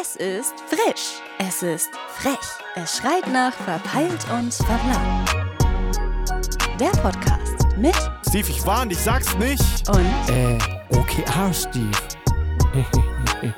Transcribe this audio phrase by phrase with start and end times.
[0.00, 1.20] Es ist frisch.
[1.38, 2.38] Es ist frech.
[2.74, 5.28] Es schreit nach verpeilt und verplant.
[6.80, 7.94] Der Podcast mit
[8.26, 9.86] Steve, ich warne, ich sag's nicht.
[9.90, 10.56] und Äh,
[10.96, 11.90] OKR, Steve.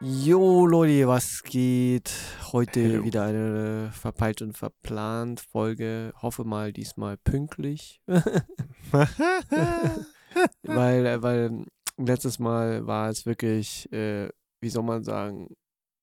[0.00, 2.12] Jo, Leute, was geht?
[2.52, 3.04] Heute Hello.
[3.04, 6.12] wieder eine verpeilt und verplant Folge.
[6.22, 8.00] Hoffe mal diesmal pünktlich.
[10.62, 11.50] weil, äh,
[11.96, 14.28] letztes Mal war es wirklich, äh,
[14.60, 15.48] wie soll man sagen,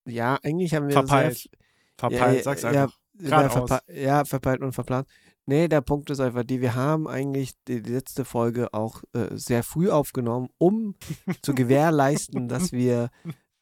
[0.05, 1.38] ja, eigentlich haben wir Verpeilt.
[1.38, 1.49] sehr,
[1.98, 2.99] Verpeilt, ja, sag's einfach.
[3.20, 5.08] Ja, verpe ja, verpeilt und verplant.
[5.45, 9.62] Nee, der Punkt ist einfach die, wir haben eigentlich die letzte Folge auch äh, sehr
[9.63, 10.95] früh aufgenommen, um
[11.41, 13.10] zu gewährleisten, dass wir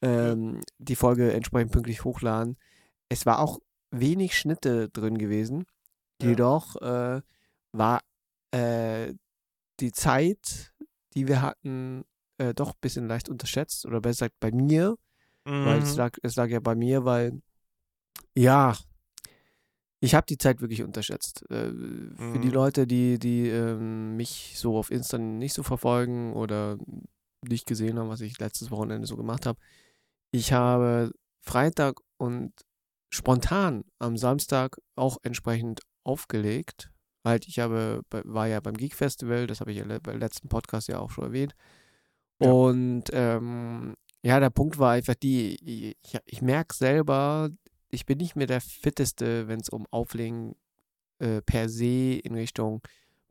[0.02, 2.58] ähm, die Folge entsprechend pünktlich hochladen.
[3.10, 3.60] Es war auch
[3.92, 5.66] wenig Schnitte drin gewesen,
[6.22, 6.30] Ja.
[6.30, 7.22] jedoch äh,
[7.74, 8.02] war
[8.52, 9.14] äh,
[9.80, 10.74] die Zeit,
[11.14, 12.04] die wir hatten,
[12.42, 14.96] äh, doch ein bisschen leicht unterschätzt oder besser gesagt bei mir,
[15.46, 15.98] weil es Mhm.
[15.98, 17.42] lag, es lag ja bei mir, weil
[18.36, 18.76] ja,
[20.00, 21.44] ich habe die Zeit wirklich unterschätzt.
[21.52, 21.72] Äh,
[22.16, 22.54] Für die Mhm.
[22.54, 26.78] Leute, die, die ähm, mich so auf Insta nicht so verfolgen oder
[27.48, 29.60] nicht gesehen haben, was ich letztes Wochenende so gemacht habe,
[30.32, 31.12] ich habe
[31.42, 32.54] Freitag und
[33.14, 36.90] spontan am Samstag auch entsprechend aufgelegt.
[37.24, 40.88] Halt, ich habe, war ja beim Geek Festival, das habe ich ja beim letzten Podcast
[40.88, 41.54] ja auch schon erwähnt.
[42.42, 42.52] Ja.
[42.52, 47.50] Und ähm, ja, der Punkt war einfach die, ich, ich merke selber,
[47.90, 50.56] ich bin nicht mehr der Fitteste, wenn es um Auflegen
[51.20, 52.82] äh, per se in Richtung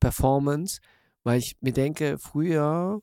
[0.00, 0.80] Performance,
[1.22, 3.02] weil ich mir denke, früher,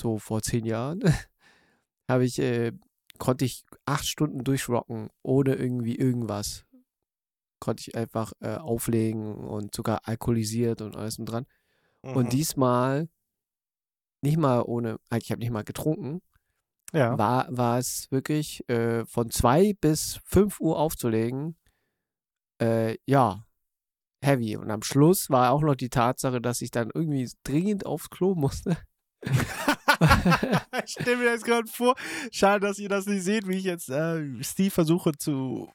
[0.00, 1.02] so vor zehn Jahren,
[2.08, 2.72] habe ich, äh,
[3.18, 6.64] konnte ich acht Stunden durchrocken, ohne irgendwie irgendwas.
[7.60, 11.46] Konnte ich einfach äh, auflegen und sogar alkoholisiert und alles und dran.
[12.02, 12.16] Mhm.
[12.16, 13.08] Und diesmal,
[14.22, 16.20] nicht mal ohne, halt, ich habe nicht mal getrunken,
[16.92, 17.16] ja.
[17.18, 21.56] war, war es wirklich äh, von 2 bis 5 Uhr aufzulegen,
[22.60, 23.44] äh, ja,
[24.22, 24.56] heavy.
[24.56, 28.34] Und am Schluss war auch noch die Tatsache, dass ich dann irgendwie dringend aufs Klo
[28.34, 28.76] musste.
[30.84, 31.94] ich stelle mir das gerade vor.
[32.30, 35.70] Schade, dass ihr das nicht seht, wie ich jetzt äh, Steve versuche zu,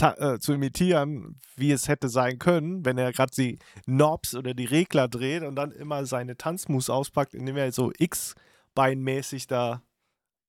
[0.00, 4.64] äh, zu imitieren, wie es hätte sein können, wenn er gerade die Knobs oder die
[4.64, 9.82] Regler dreht und dann immer seine Tanzmus auspackt, indem er so X-Beinmäßig da.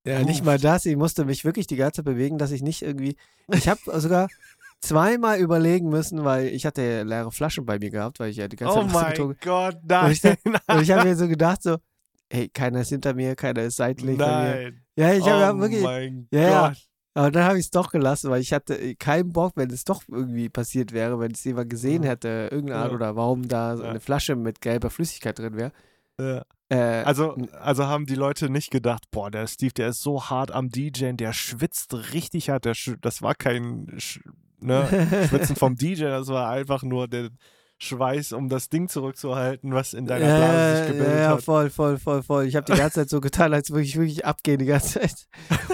[0.06, 0.26] Ja, Uff.
[0.26, 0.86] nicht mal das.
[0.86, 3.16] Ich musste mich wirklich die ganze Zeit bewegen, dass ich nicht irgendwie.
[3.48, 4.28] Ich habe sogar
[4.82, 8.50] zweimal überlegen müssen, weil ich hatte ja leere Flaschen bei mir gehabt, weil ich ja
[8.50, 10.12] die ganze Oh Zeit Wasser mein getrunken Gott, nein.
[10.12, 11.78] ich, Und ich habe mir so gedacht, so,
[12.30, 14.56] hey, keiner ist hinter mir, keiner ist seitlich bei mir.
[14.56, 14.82] nein.
[14.96, 15.84] Ja, ich habe oh wirklich.
[15.84, 16.68] mein Ja, ja.
[16.68, 16.78] Gott.
[17.16, 19.84] Aber dann habe ich es doch gelassen, weil ich hatte äh, keinen Bock, wenn es
[19.84, 22.10] doch irgendwie passiert wäre, wenn es jemand gesehen Ja.
[22.10, 22.96] hätte, irgendeine Art Ja.
[22.96, 23.90] oder warum da so Ja.
[23.92, 25.72] eine Flasche mit gelber Flüssigkeit drin wäre.
[26.20, 26.44] Ja.
[26.70, 30.52] Äh, Also, also haben die Leute nicht gedacht, boah, der Steve, der ist so hart
[30.52, 32.66] am DJen, der schwitzt richtig hart.
[32.66, 34.20] Der, das war kein Sch
[34.60, 34.88] ne,
[35.30, 37.30] Schwitzen vom DJ, das war einfach nur der
[37.84, 41.44] Schweiß, um das Ding zurückzuhalten, was in deiner Blase sich ja, gebildet ja, hat.
[41.44, 42.46] voll, voll, voll, voll.
[42.46, 45.28] Ich habe die ganze Zeit so getan, als würde ich wirklich abgehen die ganze Zeit,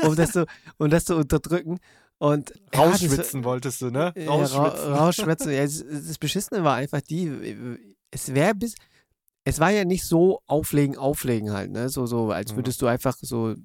[0.03, 0.45] um das zu,
[0.77, 1.79] um das zu unterdrücken.
[2.17, 4.11] Und ja, Rausschwitzen wolltest du, ne?
[4.17, 4.93] Ja, ra Rausschwitzen.
[4.93, 5.51] rausschwitzen.
[5.53, 7.31] Ja, das, das Beschissene war einfach die,
[8.11, 8.75] es wäre bis,
[9.45, 11.87] es war ja nicht so auflegen, auflegen halt, ne?
[11.89, 12.57] So, so, als Mhm.
[12.57, 13.55] würdest du einfach so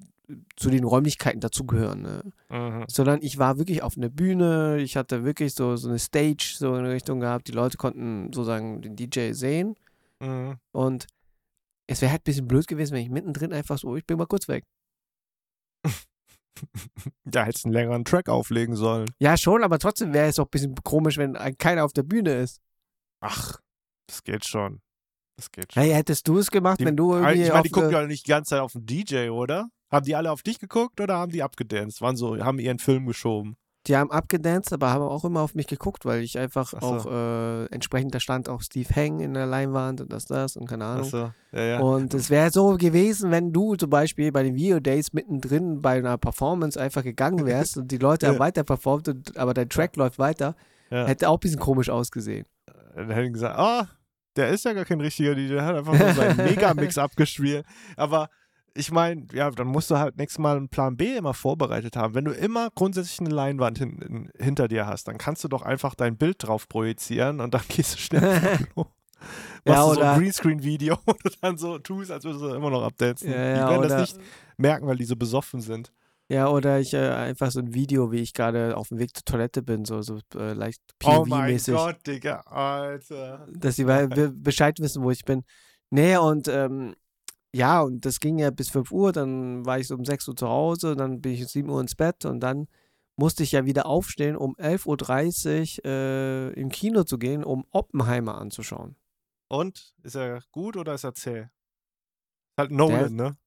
[0.55, 2.21] zu den Räumlichkeiten dazugehören, ne?
[2.49, 2.85] Mhm.
[2.87, 6.75] Sondern ich war wirklich auf einer Bühne, ich hatte wirklich so, so eine Stage so
[6.75, 9.75] in Richtung gehabt, die Leute konnten sozusagen den DJ sehen
[10.21, 10.55] Mhm.
[10.71, 11.07] und
[11.87, 14.25] es wäre halt ein bisschen blöd gewesen, wenn ich mittendrin einfach so, ich bin mal
[14.27, 14.63] kurz weg.
[17.33, 19.09] Ja, hättest einen längeren Track auflegen sollen.
[19.19, 22.03] Ja, schon, aber trotzdem wäre es auch ein bisschen komisch, wenn ein- keiner auf der
[22.03, 22.61] Bühne ist.
[23.19, 23.59] Ach,
[24.07, 24.79] das geht schon.
[25.37, 25.83] Das geht schon.
[25.83, 28.25] Hey, hättest du es gemacht, Die, wenn du irgendwie ich meine, die gucken ja nicht
[28.25, 29.67] die ganze Zeit auf den DJ, oder?
[29.95, 32.01] Haben die alle auf dich geguckt oder haben die abgedanced?
[32.01, 33.55] Waren so, haben ihren Film geschoben?
[33.87, 36.87] Die haben abgedanced, aber haben auch immer auf mich geguckt, weil ich einfach Ach so.
[36.87, 40.67] auch äh, entsprechend, da stand auch Steve Hang in der Leinwand und das, das und
[40.67, 41.05] keine Ahnung.
[41.05, 41.79] Achso, ja, ja.
[41.79, 45.99] Und es wäre so gewesen, wenn du zum Beispiel bei den Video Days mittendrin bei
[45.99, 49.95] einer Performance einfach gegangen wärst und die Leute haben weiter performt, und, aber dein Track
[49.95, 50.55] läuft weiter,
[50.89, 52.45] hätte auch ein bisschen komisch ausgesehen.
[52.95, 53.87] Dann hätten gesagt, ah,
[54.35, 57.65] der ist ja gar kein richtiger DJ, der hat einfach nur seinen Megamix abgespielt.
[57.95, 58.29] Aber
[58.75, 62.13] ich meine, ja, dann musst du halt nächstes Mal einen Plan B immer vorbereitet haben.
[62.13, 65.61] Wenn du immer grundsätzlich eine Leinwand hin, in, hinter dir hast, dann kannst du doch
[65.61, 68.85] einfach dein Bild drauf projizieren und dann gehst du schnell aufs Klo.
[69.65, 72.83] Ja, Machst du so ein Greenscreen-Video und dann so tust, als würdest du immer noch
[72.83, 73.31] abdancen.
[73.31, 74.25] Ja, die ja, werden oder- das nicht
[74.57, 75.91] merken, weil die so besoffen sind.
[76.27, 79.23] Ja, oder ich äh, einfach so ein Video, wie ich gerade auf dem Weg zur
[79.25, 81.73] Toilette bin, so, so äh, leicht Oh mein POV-mäßig.
[81.75, 83.47] Gott, Digga, Alter.
[83.53, 85.43] dass sie be be- Bescheid wissen, wo ich bin.
[85.91, 86.95] Nee, und ähm,
[87.55, 90.35] ja, und das ging ja bis 5 Uhr, dann war ich so um 6 Uhr
[90.35, 92.67] zu Hause, dann bin ich um 7 Uhr ins Bett und dann
[93.17, 98.37] musste ich ja wieder aufstehen, um 11.30 Uhr äh, im Kino zu gehen, um Oppenheimer
[98.37, 98.97] anzuschauen.
[99.47, 99.93] Und?
[100.03, 101.47] Ist er gut oder ist er zäh?
[102.57, 103.37] Halt Nolan, ne?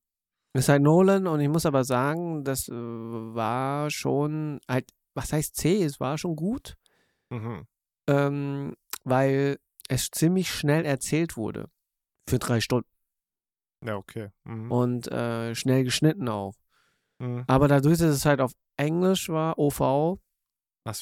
[0.54, 5.54] Ist halt Nolan und ich muss aber sagen, das äh, war schon halt, was heißt
[5.54, 5.82] C?
[5.82, 6.76] Es war schon gut,
[7.30, 7.66] Mhm.
[8.08, 8.74] ähm,
[9.04, 9.58] weil
[9.90, 11.68] es ziemlich schnell erzählt wurde.
[12.28, 12.88] Für drei Stunden.
[13.84, 14.28] Ja, okay.
[14.44, 14.70] Mhm.
[14.72, 16.54] Und äh, schnell geschnitten auch.
[17.18, 17.44] Mhm.
[17.46, 20.18] Aber dadurch, dass es halt auf Englisch war, OV,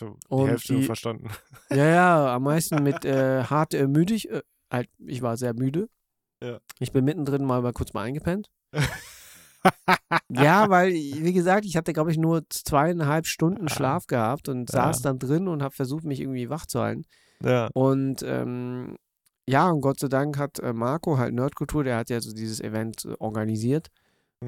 [0.00, 1.28] du die Und Hälfte die- verstanden?
[1.70, 4.28] ja, ja, am meisten mit äh, hart ermüdig.
[4.30, 5.88] Äh, halt, ich war sehr müde.
[6.42, 6.58] Ja.
[6.80, 8.50] Ich bin mittendrin mal, mal kurz mal eingepennt.
[10.30, 14.84] Ja, weil, wie gesagt, ich hatte, glaube ich, nur zweieinhalb Stunden Schlaf gehabt und Ja.
[14.84, 17.02] saß dann drin und habe versucht, mich irgendwie wach zu halten.
[17.42, 17.68] ja.
[17.74, 18.96] Und ähm,
[19.48, 22.60] ja, und Gott sei Dank hat äh, Marco halt Nerdkultur, der hat ja so dieses
[22.60, 23.88] Event äh, organisiert,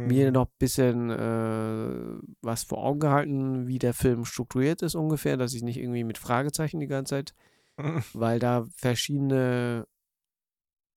[0.04, 0.32] mir Mhm.
[0.32, 5.54] noch ein bisschen äh, was vor Augen gehalten, wie der Film strukturiert ist ungefähr, dass
[5.54, 7.34] ich nicht irgendwie mit Fragezeichen die ganze Zeit,
[7.78, 8.02] Mhm.
[8.14, 9.86] weil da verschiedene,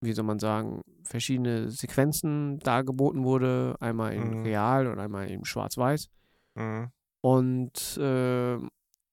[0.04, 4.44] wie soll man sagen, verschiedene Sequenzen dargeboten wurde, einmal in Mhm.
[4.44, 6.08] real und einmal in schwarz-weiß.
[6.56, 6.92] Mhm.
[7.24, 8.56] Und äh,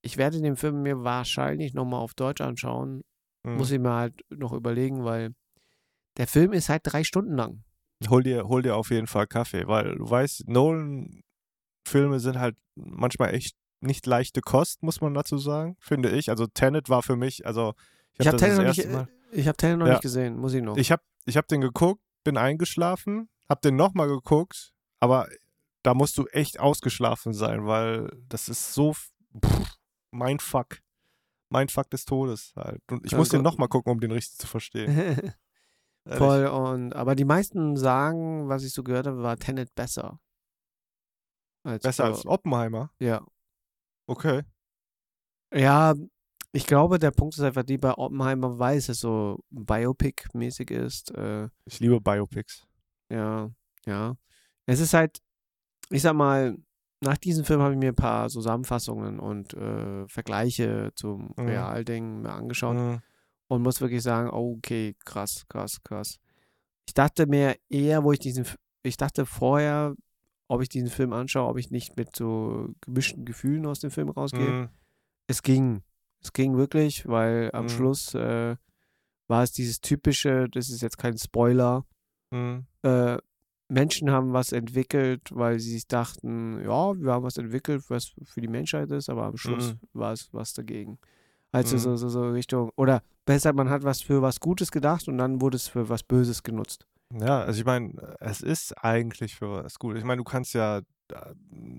[0.03, 3.03] ich werde den Film mir wahrscheinlich nochmal auf Deutsch anschauen.
[3.53, 3.57] Mhm.
[3.57, 5.35] Muss ich mir halt noch überlegen, weil
[6.17, 7.63] der Film ist halt drei Stunden lang.
[8.09, 13.35] hol dir, hol dir auf jeden Fall Kaffee, weil du weißt, Nolan-Filme sind halt manchmal
[13.35, 16.31] echt nicht leichte Kost, muss man dazu sagen, finde ich.
[16.31, 17.75] Also Tenet war für mich, also
[18.19, 19.93] Ich habe hab Tenet noch nicht, erste Mal- ich hab Tenet noch Ja.
[19.93, 20.77] nicht gesehen, muss ich noch.
[20.77, 25.29] Ich habe ich hab den geguckt, bin eingeschlafen, hab den nochmal geguckt, aber
[25.85, 29.77] da musst du echt ausgeschlafen sein, weil das ist so pff,
[30.11, 30.79] mein Fuck.
[31.51, 32.81] Mein Fuck des Todes halt.
[32.91, 33.53] Und ich Ja, muss den Gott.
[33.53, 34.89] nochmal gucken, um den richtig zu verstehen.
[36.07, 40.19] Voll und aber die meisten sagen, was ich so gehört habe, war Tenet besser.
[41.65, 42.91] Als Besser als Oppenheimer.
[42.99, 43.27] Ja.
[44.07, 44.43] Okay.
[45.55, 45.95] Ja,
[46.53, 51.11] ich glaube, der Punkt ist einfach die bei Oppenheimer, weil es so Biopic-mäßig ist.
[51.11, 52.67] Äh, Ich liebe Biopics.
[53.11, 53.51] Ja,
[53.85, 54.17] ja.
[54.67, 55.19] Es ist halt,
[55.91, 56.57] ich sag mal,
[57.01, 61.47] nach diesem Film habe ich mir ein paar Zusammenfassungen und äh, Vergleiche zum Mhm.
[61.47, 63.01] Realding angeschaut Mhm.
[63.49, 66.19] und muss wirklich sagen, oh, okay, krass, krass, krass.
[66.87, 68.47] Ich dachte mir eher, wo ich diesen,
[68.83, 69.95] ich dachte vorher,
[70.49, 74.09] ob ich diesen Film anschaue, ob ich nicht mit so gemischten Gefühlen aus dem Film
[74.09, 74.51] rausgehe.
[74.53, 74.69] Mhm.
[75.27, 75.83] Es ging.
[76.21, 77.69] Es ging wirklich, weil am Mhm.
[77.69, 78.57] Schluss äh,
[79.29, 81.85] war es dieses typische, das ist jetzt kein Spoiler,
[82.33, 82.67] Mhm.
[82.83, 83.19] äh,
[83.69, 88.41] Menschen haben was entwickelt, weil sie sich dachten, ja, wir haben was entwickelt, was für
[88.41, 89.79] die Menschheit ist, aber am Schluss Mhm.
[89.93, 90.99] war es was dagegen.
[91.53, 91.81] Also Mhm.
[91.81, 95.41] so, so, so Richtung, oder besser, man hat was für was Gutes gedacht und dann
[95.41, 96.87] wurde es für was Böses genutzt.
[97.13, 99.97] Ja, also ich meine, es ist eigentlich für was gut.
[99.97, 101.35] Ich meine, du kannst ja äh,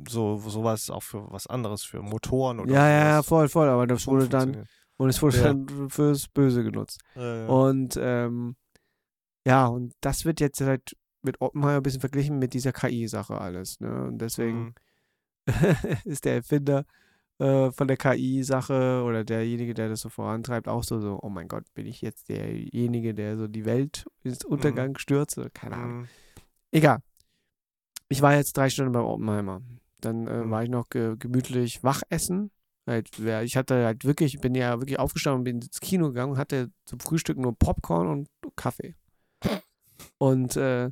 [0.08, 3.86] so sowas auch für was anderes, für Motoren oder ja, ja, ja, voll, voll, aber
[3.86, 4.66] das wurde dann,
[4.98, 5.44] und es wurde Ja.
[5.54, 7.00] dann fürs Böse genutzt.
[7.16, 7.48] Ja, ja.
[7.48, 8.56] Und ähm,
[9.46, 13.80] ja, und das wird jetzt halt mit Oppenheimer ein bisschen verglichen mit dieser KI-Sache alles.
[13.80, 14.06] Ne?
[14.06, 14.74] Und deswegen Mhm.
[16.06, 16.86] ist der Erfinder
[17.40, 21.48] äh, von der KI-Sache oder derjenige, der das so vorantreibt, auch so, so, oh mein
[21.48, 25.38] Gott, bin ich jetzt derjenige, der so die Welt ins Untergang stürzt?
[25.38, 26.02] Oder Keine Ahnung.
[26.02, 26.08] Mhm.
[26.72, 27.00] Egal.
[28.10, 29.62] Ich war jetzt drei Stunden beim Oppenheimer.
[30.02, 30.52] Dann äh, Mhm.
[30.52, 32.52] war ich noch ge gemütlich wach essen.
[32.88, 36.38] Halt, ich hatte halt wirklich, bin ja wirklich aufgestanden und bin ins Kino gegangen und
[36.40, 38.96] hatte zum Frühstück nur Popcorn und Kaffee.
[40.18, 40.90] Und äh,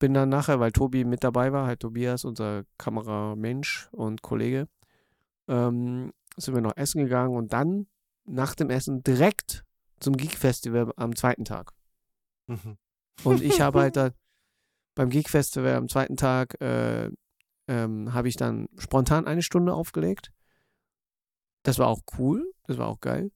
[0.00, 4.66] bin dann nachher, weil Tobi mit dabei war, halt Tobias, unser Kameramensch und Kollege,
[5.46, 7.86] ähm, sind wir noch essen gegangen und dann
[8.24, 9.64] nach dem Essen direkt
[10.00, 11.72] zum Geek Festival am zweiten Tag.
[12.48, 12.76] Mhm.
[13.22, 14.12] Und ich habe halt dann
[14.94, 17.10] beim Geek Festival am zweiten Tag äh,
[17.68, 20.32] ähm, habe ich dann spontan eine Stunde aufgelegt.
[21.62, 23.30] Das war auch cool, das war auch geil.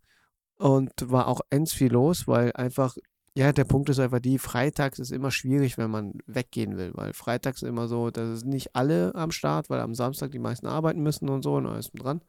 [0.56, 2.96] Und war auch ends viel los, weil einfach,
[3.36, 7.12] ja, der Punkt ist einfach die, freitags ist immer schwierig, wenn man weggehen will, weil
[7.12, 10.66] freitags ist immer so, dass es nicht alle am Start, weil am Samstag die meisten
[10.66, 12.20] arbeiten müssen und so und alles dran.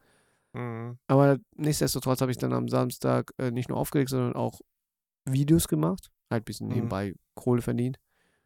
[0.52, 0.98] Mhm.
[1.06, 4.60] Aber nichtsdestotrotz habe ich dann am Samstag äh, nicht nur aufgelegt, sondern auch
[5.24, 6.10] Videos gemacht.
[6.30, 6.74] Halt ein bisschen Mhm.
[6.74, 7.98] nebenbei Kohle verdient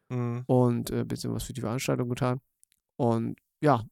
[0.09, 0.43] Mhm.
[0.45, 2.41] und ein bisschen was für die Veranstaltung getan.
[2.95, 3.83] Und ja,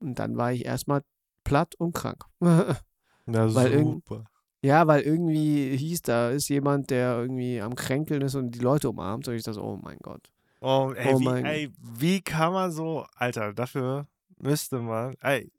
[0.00, 1.02] und dann war ich erstmal
[1.44, 2.24] platt und krank.
[3.30, 4.24] Ja, Weil super.
[4.62, 8.90] Ja, weil irgendwie hieß, da ist jemand, der irgendwie am Kränkeln ist und die Leute
[8.90, 9.28] umarmt.
[9.28, 10.30] Und ich dachte, oh mein Gott.
[10.60, 14.06] Oh, ey, Oh wie, ey, wie kann man so, Alter, dafür
[14.38, 15.50] müsste man, ey,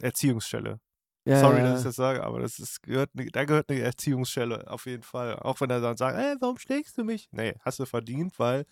[0.00, 0.80] Erziehungsstelle.
[1.26, 1.64] Ja, Sorry, ja.
[1.64, 5.36] dass ich das sage, aber das ist, gehört, da gehört eine Erziehungsschelle auf jeden Fall.
[5.36, 7.28] Auch wenn er dann sagt, ey, warum schlägst du mich?
[7.30, 8.64] Nee, hast du verdient, weil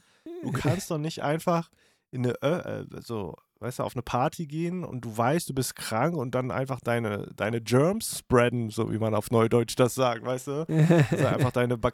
[0.42, 1.70] du kannst doch nicht einfach
[2.10, 5.54] in eine, Ö- äh, so, weißt du, auf eine Party gehen und du weißt, du
[5.54, 9.94] bist krank und dann einfach deine, deine Germs spreaden, so wie man auf Neudeutsch das
[9.94, 10.66] sagt, weißt du?
[11.10, 11.90] Also einfach deine, du-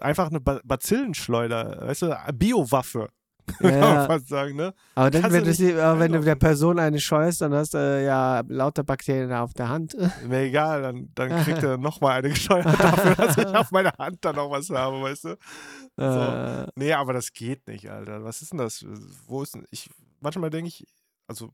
[0.00, 3.08] einfach eine ba Bazillenschleuder, weißt du, Biowaffe,
[3.58, 4.06] kann man ja.
[4.06, 4.72] fast sagen, ne?
[4.94, 7.78] Aber dann, Kannst wenn, du aber wenn du der Person eine scheust, dann hast du
[7.78, 9.96] äh, ja lauter Bakterien auf der Hand.
[10.26, 14.18] Mir egal, dann, dann kriegt er nochmal eine gesteuert dafür, dass ich auf meiner Hand
[14.24, 15.36] dann noch was habe, weißt du?
[16.02, 18.22] Äh, Nee, aber das geht nicht, Alter.
[18.24, 18.84] Was ist denn das?
[19.26, 19.66] Wo ist denn.
[19.70, 19.90] Ich,
[20.22, 20.86] manchmal denke ich,
[21.26, 21.52] also.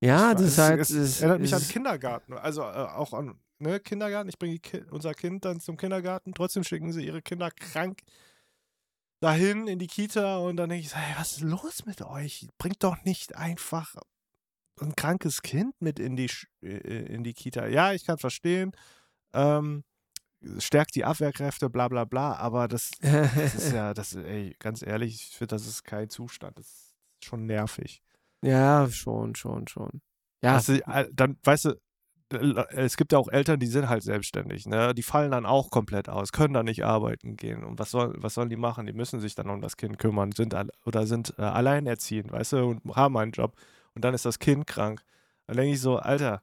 [0.00, 0.80] ja, ich, das ist halt.
[0.80, 2.32] Es, es- erinnert mich an Kindergarten.
[2.34, 4.28] Also äh, auch an ne, Kindergarten.
[4.28, 6.34] Ich bringe Ki unser Kind dann zum Kindergarten.
[6.34, 8.00] Trotzdem schicken sie ihre Kinder krank
[9.20, 12.48] dahin in die Kita und dann denke ich, hey, was ist los mit euch?
[12.58, 13.94] Bringt doch nicht einfach
[14.80, 17.68] ein krankes Kind mit in die, Sch- äh, in die Kita.
[17.68, 18.72] Ja, ich kann verstehen.
[19.32, 19.84] Ähm,
[20.58, 25.14] stärkt die Abwehrkräfte, bla bla bla, aber das, das ist ja, das, ey, ganz ehrlich,
[25.14, 26.58] ich finde, das ist kein Zustand.
[26.58, 26.91] Das ist
[27.24, 28.02] schon nervig.
[28.44, 30.00] ja, schon, schon, schon.
[30.42, 30.76] Ja, Also,
[31.12, 31.70] dann, weißt du,
[32.32, 34.94] äh, es gibt ja auch Eltern, die sind halt selbstständig, ne?
[34.94, 37.62] Die fallen dann auch komplett aus, können dann nicht arbeiten gehen.
[37.62, 38.86] Und was, soll, was sollen die machen?
[38.86, 42.64] Die müssen sich dann um das Kind kümmern, sind oder sind äh, alleinerziehend, weißt du,
[42.66, 43.54] und haben einen Job.
[43.94, 45.02] Und dann ist das Kind krank.
[45.46, 46.42] Dann denke ich so, Alter,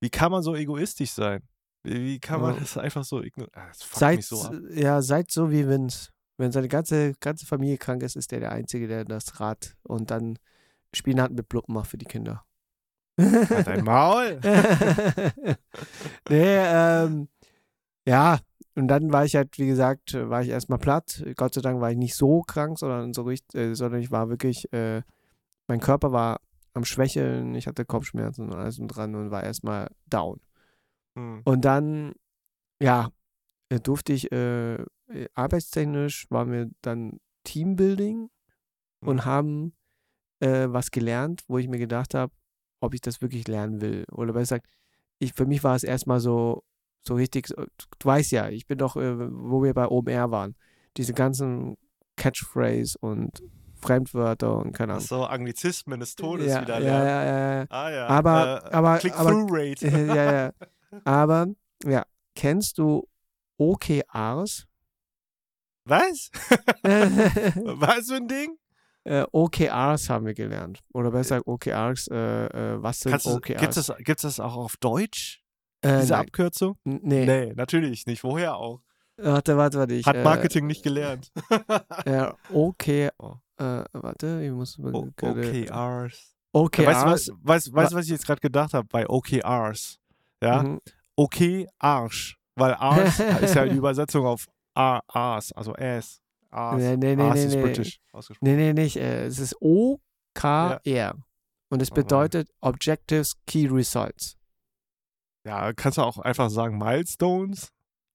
[0.00, 1.42] wie kann man so egoistisch sein?
[1.82, 2.60] Wie, wie kann man Ja.
[2.60, 3.52] das einfach so ignorieren?
[3.54, 4.54] Ah, seid, so ab.
[4.70, 6.10] ja, seid so wie Vince.
[6.36, 10.10] Wenn seine ganze, ganze Familie krank ist, ist der der Einzige, der das Rad und
[10.10, 10.38] dann
[10.92, 12.44] Spinat mit Bluppen macht für die Kinder.
[13.18, 14.40] Halt dein Maul!
[16.28, 17.28] nee, ähm,
[18.06, 18.38] ja,
[18.74, 21.24] und dann war ich halt, wie gesagt, war ich erstmal platt.
[21.36, 24.28] Gott sei Dank war ich nicht so krank, sondern so richtig, äh, sondern ich war
[24.28, 25.02] wirklich, äh,
[25.68, 26.40] mein Körper war
[26.74, 30.40] am Schwächeln, ich hatte Kopfschmerzen und alles und dran und war erstmal down.
[31.16, 31.42] Hm.
[31.44, 32.14] Und dann,
[32.80, 33.10] ja,
[33.82, 34.84] durfte ich äh,
[35.34, 38.30] arbeitstechnisch, waren wir dann Teambuilding
[39.00, 39.24] und Mhm.
[39.24, 39.76] haben
[40.40, 42.32] äh, was gelernt, wo ich mir gedacht habe,
[42.80, 44.04] ob ich das wirklich lernen will.
[44.12, 44.66] Oder besser gesagt,
[45.18, 46.64] ich, für mich war es erstmal so,
[47.06, 47.66] so richtig, du
[48.02, 50.54] weißt ja, ich bin doch, äh, wo wir bei OMR waren,
[50.96, 51.76] diese ganzen
[52.16, 53.42] Catchphrase und
[53.76, 55.06] Fremdwörter und keine Ach Ahnung.
[55.06, 57.06] so, Anglizismen des Todes ja, wieder ja, lernen.
[57.06, 57.66] ja, ja, ja.
[57.70, 58.06] Ah ja.
[58.08, 59.88] Aber- äh, aber- aber- Click-Through-Rate.
[60.16, 60.52] ja, ja.
[61.04, 61.46] Aber,
[61.84, 63.06] ja, kennst du
[63.58, 64.66] OKRs?
[65.84, 66.30] Was?
[66.82, 68.56] Was für ein Ding?
[69.06, 70.80] äh, OKRs haben wir gelernt.
[70.94, 73.60] Oder besser gesagt, OKRs, äh, äh, was sind Kannst OKRs?
[73.60, 75.42] gibt's das, gibt's das auch auf Deutsch,
[75.82, 76.22] äh, diese nein.
[76.22, 76.78] Abkürzung?
[76.86, 77.26] N- Nee.
[77.26, 78.24] Nee, natürlich nicht.
[78.24, 78.80] Woher auch?
[79.18, 79.94] Warte, warte, warte.
[79.94, 81.30] Ich, Hat äh, Marketing nicht gelernt.
[82.06, 82.84] Äh, OK.
[83.18, 83.34] Oh.
[83.58, 84.94] Äh, warte, ich muss mal.
[84.94, 86.34] O- OKRs.
[86.52, 86.86] OKRs.
[87.04, 89.98] Weißt du, was, weißt, was ich jetzt gerade gedacht habe bei OKRs?
[90.42, 90.62] Ja?
[90.62, 90.80] Mhm.
[91.14, 92.38] Okay, Arsch.
[92.56, 96.20] Weil Arsch ist ja die Übersetzung auf A- Ars, also Ass.
[96.50, 96.76] Ars.
[96.80, 97.62] Nee, nee, nee, nee, ist nee.
[97.62, 98.56] britisch ausgesprochen.
[98.56, 98.96] Nee, nee, nicht.
[98.96, 101.14] Äh, es ist OKR.
[101.70, 104.36] Und es bedeutet Objectives Key Results.
[105.46, 107.68] Ja, kannst du auch einfach sagen Milestones?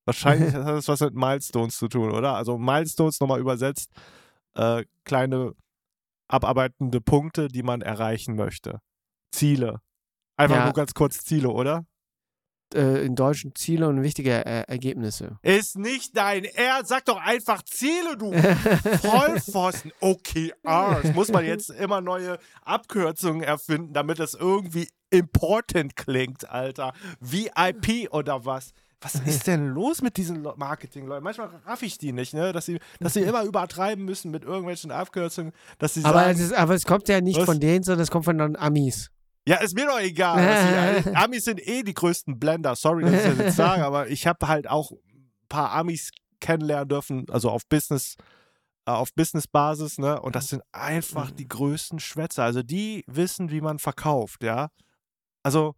[0.05, 2.35] Wahrscheinlich hat das was mit Milestones zu tun, oder?
[2.35, 3.91] Also Milestones nochmal übersetzt,
[4.55, 5.53] äh, kleine
[6.29, 8.79] abarbeitende Punkte, die man erreichen möchte.
[9.33, 9.81] Ziele.
[10.37, 10.63] Einfach Ja.
[10.65, 11.85] nur ganz kurz Ziele, oder?
[12.75, 15.39] Äh, in deutschen Ziele und wichtige äh, Ergebnisse.
[15.41, 16.89] Ist nicht dein Ernst.
[16.89, 18.31] Sag doch einfach Ziele, du
[19.01, 19.91] Vollpfosten.
[19.99, 21.13] OKRs.
[21.15, 26.93] Muss man jetzt immer neue Abkürzungen erfinden, damit es irgendwie important klingt, Alter.
[27.19, 28.71] VIP oder was?
[29.01, 31.23] Was ist denn los mit diesen Le- Marketing-Leuten?
[31.23, 32.51] Manchmal raff ich die nicht, ne?
[32.51, 36.39] Dass sie, dass sie immer übertreiben müssen mit irgendwelchen Abkürzungen, dass sie aber, sagen, es
[36.39, 37.45] ist, aber es kommt ja nicht Was?
[37.45, 39.09] von denen, sondern es kommt von den Amis.
[39.49, 41.01] Ja, ist mir doch egal.
[41.03, 42.75] Die, Amis sind eh die größten Blender.
[42.75, 46.87] Sorry, dass ich das jetzt sage, aber ich habe halt auch ein paar Amis kennenlernen
[46.87, 48.15] dürfen, also auf Business,
[48.85, 50.21] äh, auf Business-Basis, ne?
[50.21, 52.43] Und das sind einfach die größten Schwätzer.
[52.43, 54.69] Also die wissen, wie man verkauft, ja.
[55.43, 55.75] Also,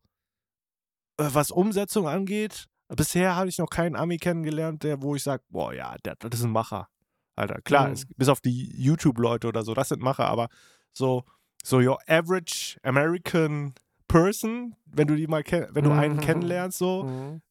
[1.18, 5.44] äh, was Umsetzung angeht, bisher habe ich noch keinen Ami kennengelernt, der, wo ich sage,
[5.50, 6.90] boah, ja, der, das ist ein Macher.
[7.36, 7.94] Alter, klar, Mhm.
[7.94, 10.50] es, bis auf die YouTube-Leute oder so, das sind Macher, aber
[10.92, 11.24] so,
[11.64, 13.74] so your average American
[14.08, 16.22] person, wenn du die mal wenn du einen Mhm.
[16.22, 17.42] kennenlernst, so, Mhm.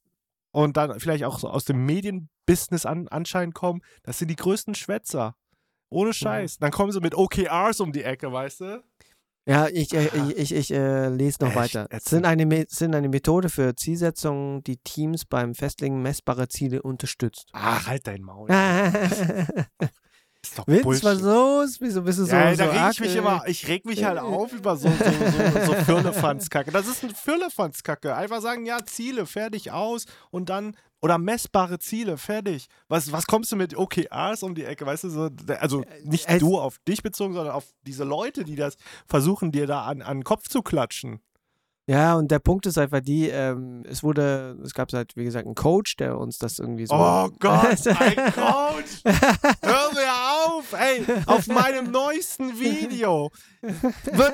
[0.53, 4.75] und dann vielleicht auch so aus dem Medienbusiness an, anscheinend kommen, das sind die größten
[4.75, 5.35] Schwätzer.
[5.89, 6.59] Ohne Scheiß.
[6.59, 8.85] Dann kommen sie mit OKRs um die Ecke, weißt du?
[9.47, 11.87] Ja, ich, äh, ich, ich, ich äh, lese noch Echt weiter.
[11.87, 12.09] ätzend.
[12.09, 17.49] Sind eine, sind eine Methode für Zielsetzungen, die Teams beim Festlegen messbarer Ziele unterstützt.
[17.53, 18.49] Ach, halt dein Maul.
[20.51, 21.05] ist doch Vince, Bullshit.
[21.05, 21.77] was los?
[21.81, 24.05] Wieso bist du so, ja, so da reg ich mich äh, immer, ich reg mich
[24.05, 26.71] halt auf über so, so, so, so Firlefanzkacke.
[26.71, 28.15] Das ist ein Firlefanzkacke.
[28.15, 32.67] Einfach sagen, ja, Ziele, fertig, aus und dann, oder messbare Ziele, fertig.
[32.89, 36.41] Was, was kommst du mit OKRs um die Ecke, weißt du, so, also nicht es-
[36.41, 38.77] du auf dich bezogen, sondern auf diese Leute, die das
[39.07, 41.21] versuchen, dir da an, an den Kopf zu klatschen.
[41.87, 45.47] Ja, und der Punkt ist einfach die, ähm, es wurde, es gab halt, wie gesagt,
[45.47, 46.95] einen Coach, der uns das irgendwie so.
[46.95, 49.03] Oh Gott, ein Coach!
[49.03, 50.40] Hör mir auf!
[50.73, 53.31] Ey, auf meinem neuesten Video
[53.61, 54.33] wird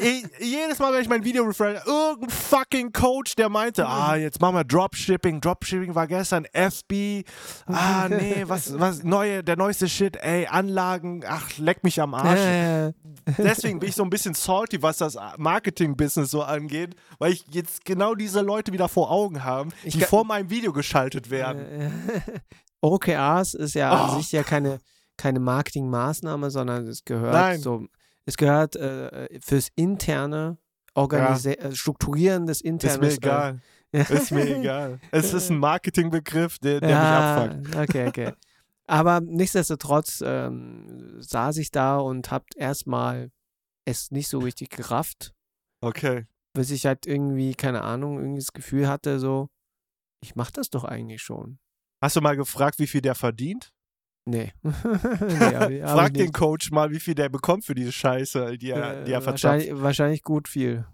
[0.00, 4.40] eh, jedes Mal, wenn ich mein Video refresh, irgendein fucking Coach, der meinte, ah, jetzt
[4.40, 5.40] machen wir Dropshipping.
[5.40, 7.24] Dropshipping war gestern FB.
[7.66, 12.94] Ah, nee, was, was, neue, der neueste Shit, ey, Anlagen, ach, leck mich am Arsch.
[13.38, 17.84] Deswegen bin ich so ein bisschen salty, was das Marketing-Business so angeht, weil ich jetzt
[17.84, 21.92] genau diese Leute wieder vor Augen habe, die vor meinem Video geschaltet werden.
[22.80, 24.12] OKRs ist ja Oh.
[24.12, 24.78] an sich ja keine,
[25.18, 27.60] keine Marketingmaßnahme, sondern es gehört Nein.
[27.60, 27.86] so,
[28.24, 30.56] es gehört äh, fürs interne
[30.94, 33.00] Organisi äh, Strukturieren des Ist internen.
[33.00, 33.60] mir egal.
[33.92, 35.00] Ist mir egal.
[35.10, 37.76] Es ist ein Marketingbegriff, der, der ja, mich abfuckt.
[37.88, 38.32] okay, okay.
[38.86, 43.30] Aber nichtsdestotrotz ähm, saß ich da und hab erstmal
[43.84, 45.34] es nicht so richtig gerafft,
[45.82, 46.26] Okay.
[46.54, 49.48] bis ich halt irgendwie, keine Ahnung, irgendwie das Gefühl hatte, so,
[50.20, 51.58] ich mach das doch eigentlich schon.
[52.02, 53.72] Hast du mal gefragt, wie viel der verdient?
[54.30, 54.52] Nee.
[54.62, 56.32] nee Frag den.
[56.32, 59.44] Coach mal, wie viel der bekommt für diese Scheiße, die er, die er Äh, verzapft.
[59.44, 60.84] wahrscheinlich, wahrscheinlich gut viel.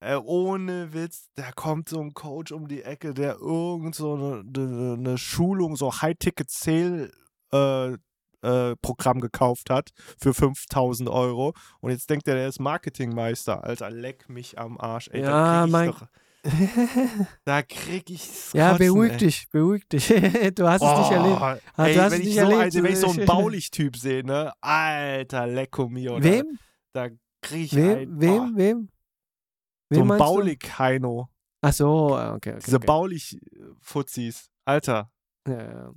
[0.00, 4.44] Äh, ohne Witz, da kommt so ein Coach um die Ecke, der irgend so eine,
[4.56, 7.10] eine, eine Schulung, so High-Ticket-Sale
[7.52, 7.92] äh,
[8.42, 13.64] äh, Programm gekauft hat für 5000 Euro und jetzt denkt er, der ist Marketingmeister.
[13.64, 15.08] Alter, leck mich am Arsch.
[15.12, 16.02] Ey, Ja, mein- doch,
[17.44, 19.18] da krieg ich's ja, Kotzen, beruhig ey.
[19.18, 20.06] dich, beruhig dich.
[20.54, 21.40] du hast es nicht erlebt.
[21.40, 21.44] Oh,
[21.76, 22.60] Ah, Ey, du hast wenn, es ich nicht so, erlebt.
[22.62, 24.52] also, wenn ich so einen Baulich-Typ sehe, ne?
[24.60, 26.22] Alter, lecko mio.
[26.22, 26.58] Wem?
[26.92, 27.98] Da, da krieg ich Wem?
[27.98, 28.40] ein, Wem?
[28.54, 28.88] oh, Wem?
[29.90, 30.08] so ein?
[30.18, 31.28] Baulig-Heino.
[31.62, 32.50] Ach so, ah, okay.
[32.52, 32.86] okay Diese okay.
[32.86, 34.50] Baulich-Fuzis.
[34.64, 35.10] Alter.
[35.48, 35.92] Ja.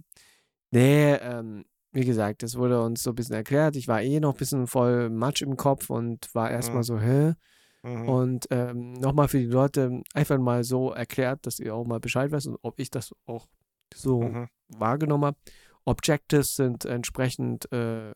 [0.71, 3.75] Nee, ähm, wie gesagt, das wurde uns so ein bisschen erklärt.
[3.75, 6.83] Ich war eh noch ein bisschen voll Matsch im Kopf und war erstmal Mhm.
[6.83, 7.33] so, hä?
[7.83, 8.09] Mhm.
[8.09, 12.31] Und ähm, nochmal für die Leute einfach mal so erklärt, dass ihr auch mal Bescheid
[12.31, 13.47] wisst und ob ich das auch
[13.93, 14.47] so Mhm.
[14.69, 15.37] wahrgenommen habe.
[15.85, 18.11] Objectives sind entsprechend äh,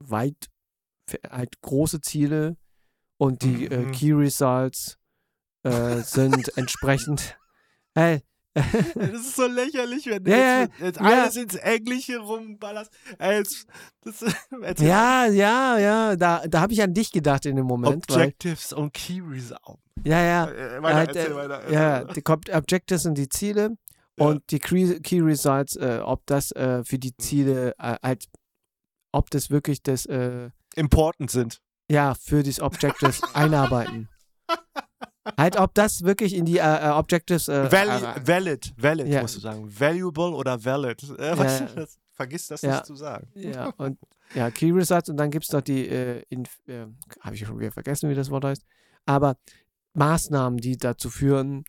[0.00, 0.48] weit,
[1.30, 2.56] halt große Ziele
[3.16, 3.92] und die äh, Mhm.
[3.92, 4.98] Key Results
[5.62, 7.38] äh, sind entsprechend.
[7.94, 8.22] Hey,
[8.54, 11.06] Das ist so lächerlich, wenn du Ja, jetzt, jetzt ja.
[11.22, 12.92] alles ins Englische rumballerst.
[13.20, 13.66] Jetzt,
[14.02, 14.22] das,
[14.62, 18.04] erzähl ja, ja, ja, da, da habe ich an dich gedacht in dem Moment.
[18.08, 19.80] Weil, Objectives und Key Results.
[20.04, 21.70] ja, ja, Äh, weiter, Äh, erzähl weiter.
[21.72, 23.76] ja, die Ob- Objectives sind die Ziele
[24.18, 24.26] Ja.
[24.26, 27.00] und die Key, Key Results, äh, ob das äh, für Mhm.
[27.00, 28.26] die Ziele äh, halt,
[29.12, 31.58] ob das wirklich das, äh, Important sind.
[31.90, 34.08] ja, für das Objectives einarbeiten.
[35.38, 39.22] Halt, ob das wirklich in die äh, äh, Objectives äh, Val äh, valid, valid Ja.
[39.22, 39.66] musst du sagen.
[39.80, 41.02] Valuable oder valid.
[41.18, 41.66] Äh, was, Ja.
[41.74, 42.72] das, vergiss das Ja.
[42.72, 43.28] nicht zu sagen.
[43.34, 43.98] Ja, und
[44.34, 46.22] ja, Key Results und dann gibt es noch die, äh,
[46.66, 46.86] äh,
[47.20, 48.64] habe ich schon wieder vergessen, wie das Wort heißt,
[49.06, 49.36] aber
[49.94, 51.64] Maßnahmen, die dazu führen,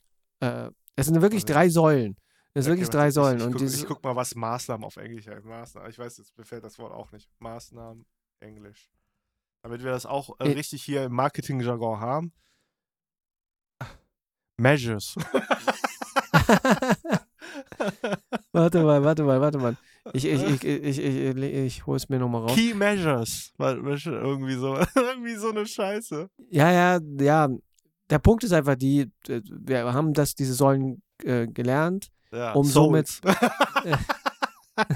[0.98, 2.18] es sind wirklich drei Säulen.
[2.54, 3.38] Es sind Okay, wirklich drei ich- Säulen.
[3.40, 5.44] Ich, und guck, ich guck mal, was Maßnahmen auf Englisch heißt.
[5.46, 5.90] Maßnahmen.
[5.90, 7.30] Ich weiß, jetzt mir fällt das Wort auch nicht.
[7.40, 8.06] Maßnahmen,
[8.40, 8.90] Englisch.
[9.64, 10.50] Damit wir das auch Äh.
[10.50, 12.32] richtig hier im Marketing-Jargon haben.
[14.58, 15.16] Measures.
[18.52, 19.76] warte mal, warte mal, warte mal.
[20.14, 22.54] Ich, ich, ich, ich, ich, ich, ich hole es mir nochmal raus.
[22.56, 23.54] Key Measures.
[23.60, 26.30] Irgendwie so, irgendwie so eine Scheiße.
[26.50, 27.50] Ja, ja, ja.
[28.10, 32.12] Der Punkt ist einfach die, äh, wir haben das, diese Säulen äh, gelernt.
[32.32, 33.20] Ja, Um Souls.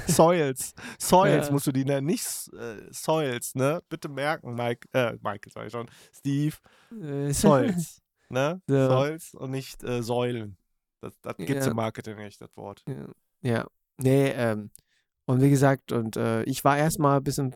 [0.08, 0.74] Soils.
[1.00, 1.52] Soils Ja.
[1.54, 3.82] musst du die nennen, nicht äh, Soils, ne?
[3.90, 6.56] Bitte merken, Mike, äh, Michael sag ich schon, Steve,
[7.02, 8.62] Äh, Soils, ne?
[8.68, 8.88] Ja.
[8.88, 10.58] Soils und nicht äh, Säulen.
[11.02, 11.72] Das, das gibt's Ja.
[11.72, 12.84] im Marketing nicht, das Wort.
[12.88, 13.08] Ja,
[13.42, 13.68] ja.
[13.98, 14.70] nee, ähm,
[15.26, 17.54] und wie gesagt, und äh, ich war erstmal ein bisschen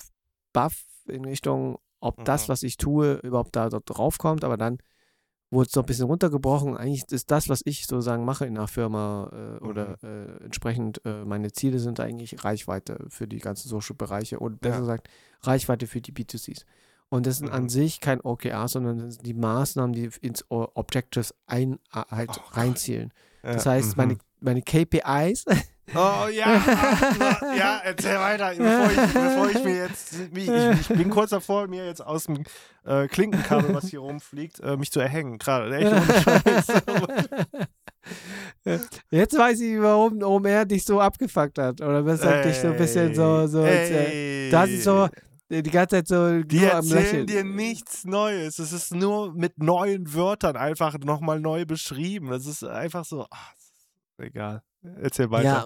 [0.53, 2.51] baff in Richtung, ob das, Mhm.
[2.51, 4.77] was ich tue, überhaupt da dort drauf kommt, aber dann
[5.51, 6.77] wurde es so ein bisschen runtergebrochen.
[6.77, 10.07] Eigentlich ist das, was ich sozusagen mache in einer Firma äh, oder Mhm.
[10.09, 14.79] äh, entsprechend äh, meine Ziele sind eigentlich Reichweite für die ganzen Social-Bereiche und besser Ja.
[14.81, 15.09] gesagt
[15.41, 16.65] Reichweite für die B2Cs.
[17.13, 17.69] Und das sind an Mhm.
[17.69, 22.41] sich kein OKR, sondern das sind die Maßnahmen, die ins Objectives ein, äh, halt Oh
[22.53, 23.13] reinzielen.
[23.43, 24.19] Ja, Das heißt, meine, mhm.
[24.39, 25.45] meine KPIs
[25.93, 26.59] Oh ja,
[27.55, 31.85] ja, erzähl weiter, bevor ich, bevor ich mir jetzt, ich, ich bin kurz davor, mir
[31.85, 32.45] jetzt aus dem
[32.83, 35.75] äh, Klinkenkabel, was hier rumfliegt, äh, mich zu erhängen, gerade.
[35.75, 36.67] Echt Scheiß.
[39.11, 41.81] Jetzt weiß ich, warum, er dich so abgefuckt hat.
[41.81, 45.09] Oder weshalb dich so ein bisschen so, so als, äh, ey, Das ist so,
[45.61, 47.27] die ganze Zeit so Die erzählen Lächeln.
[47.27, 48.57] dir nichts Neues.
[48.59, 52.29] Es ist nur mit neuen Wörtern einfach nochmal neu beschrieben.
[52.29, 53.53] Das ist einfach so, ach,
[54.17, 54.63] egal.
[54.81, 55.43] Erzähl weiter.
[55.43, 55.65] Ja.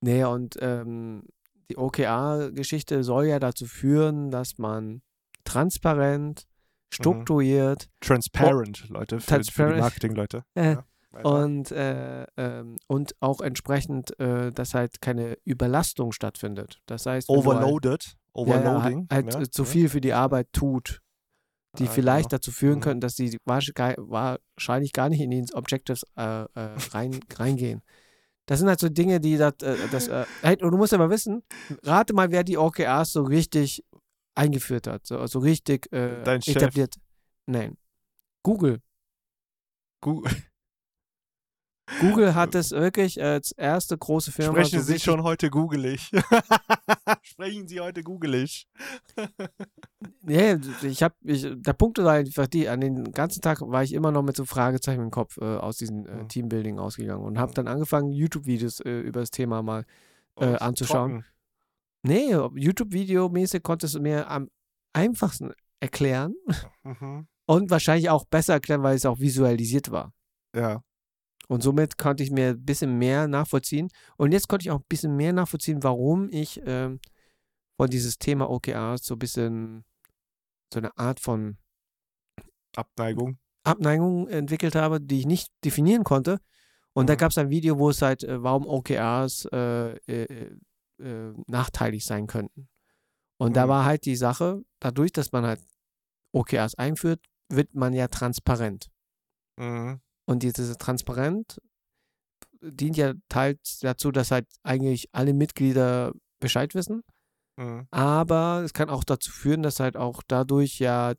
[0.00, 1.24] Nee, und ähm,
[1.70, 5.02] die OKR-Geschichte soll ja dazu führen, dass man
[5.44, 6.46] transparent,
[6.92, 9.76] strukturiert Transparent, Leute, für, für Transparent.
[9.76, 10.44] die Marketing-Leute.
[10.54, 10.84] äh, Ja,
[11.22, 16.80] und, äh, ähm, und auch entsprechend, äh, dass halt keine Überlastung stattfindet.
[16.86, 18.14] Das heißt, halt- Overloaded.
[18.38, 19.06] Ja, Overloading.
[19.10, 19.68] ja, halt ja, äh, zu ja.
[19.68, 21.00] viel für die Arbeit tut,
[21.78, 22.38] die Ah, vielleicht genau.
[22.38, 22.82] dazu führen Mhm.
[22.82, 26.46] könnten, dass die wahrscheinlich gar nicht in die Objectives äh, äh,
[26.92, 27.82] rein, reingehen.
[28.46, 31.10] Das sind halt so Dinge, die das, äh, das äh, hey, und du musst aber
[31.10, 31.42] wissen,
[31.82, 33.84] rate mal, wer die OKRs so richtig
[34.34, 36.56] eingeführt hat, so, so richtig Dein Chef.
[36.56, 36.94] etabliert.
[37.46, 37.76] Nein.
[38.44, 38.78] Google.
[40.00, 40.22] Gu-
[42.00, 46.10] Google hat es wirklich als erste große Firma Sprechen so Sie schon heute googelig.
[47.38, 48.66] Sprechen Sie heute googelig.
[50.22, 54.10] Nee, ich habe, der Punkt ist einfach die, an den ganzen Tag war ich immer
[54.12, 56.28] noch mit so Fragezeichen im Kopf äh, aus diesem äh, Mhm.
[56.28, 59.84] Teambuilding ausgegangen und habe dann angefangen, YouTube-Videos äh, über das Thema mal.
[60.36, 61.10] Äh, Oh, ist anzuschauen.
[61.10, 61.24] trocken.
[62.02, 64.48] Nee, YouTube-Video-mäßig konntest du mir am
[64.92, 66.34] einfachsten erklären
[66.82, 67.26] Mhm.
[67.46, 70.12] und wahrscheinlich auch besser erklären, weil es auch visualisiert war.
[70.54, 70.82] Ja.
[71.48, 73.88] Und somit konnte ich mir ein bisschen mehr nachvollziehen.
[74.16, 77.00] Und jetzt konnte ich auch ein bisschen mehr nachvollziehen, warum ich ähm,
[77.78, 79.84] von dieses Thema OKRs so ein bisschen
[80.72, 81.56] so eine Art von
[82.76, 83.38] Abneigung.
[83.64, 86.38] Abneigung entwickelt habe, die ich nicht definieren konnte.
[86.92, 87.18] Und da Mhm.
[87.18, 90.56] gab es ein Video, wo es halt, äh, warum OKRs äh, äh,
[91.00, 92.68] äh, nachteilig sein könnten.
[93.38, 93.70] Und da Mhm.
[93.70, 95.60] war halt die Sache, dadurch, dass man halt
[96.32, 98.90] OKRs einführt, wird man ja transparent.
[99.56, 100.00] Mhm.
[100.26, 101.60] Und dieses Transparent
[102.60, 107.02] dient ja teils dazu, dass halt eigentlich alle Mitglieder Bescheid wissen.
[107.58, 107.88] Mhm.
[107.90, 111.14] Aber es kann auch dazu führen, dass halt auch dadurch ja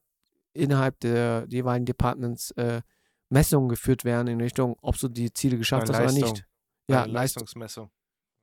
[0.54, 2.82] innerhalb der jeweiligen Departments äh,
[3.30, 6.32] Messungen geführt werden in Richtung, ob du die Ziele geschafft Eine hast oder Leistung.
[6.32, 6.46] nicht.
[6.88, 7.92] Ja, Eine Leist Leistungsmessung.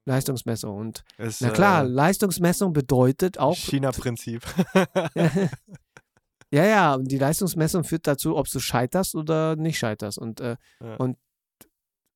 [0.05, 0.77] Leistungsmessung.
[0.77, 3.57] Und Ist, na klar, äh, Leistungsmessung bedeutet auch.
[3.57, 4.43] China-Prinzip.
[6.53, 10.19] ja, ja, und die Leistungsmessung führt dazu, ob du scheiterst oder nicht scheiterst.
[10.19, 10.97] Und, äh, Ja.
[10.97, 11.19] und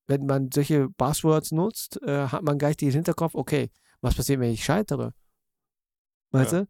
[0.06, 4.50] wenn man solche Buzzwords nutzt, äh, hat man gleich den Hinterkopf, okay, was passiert, wenn
[4.52, 5.12] ich scheitere?
[6.30, 6.60] Weißt Ja.
[6.60, 6.68] du?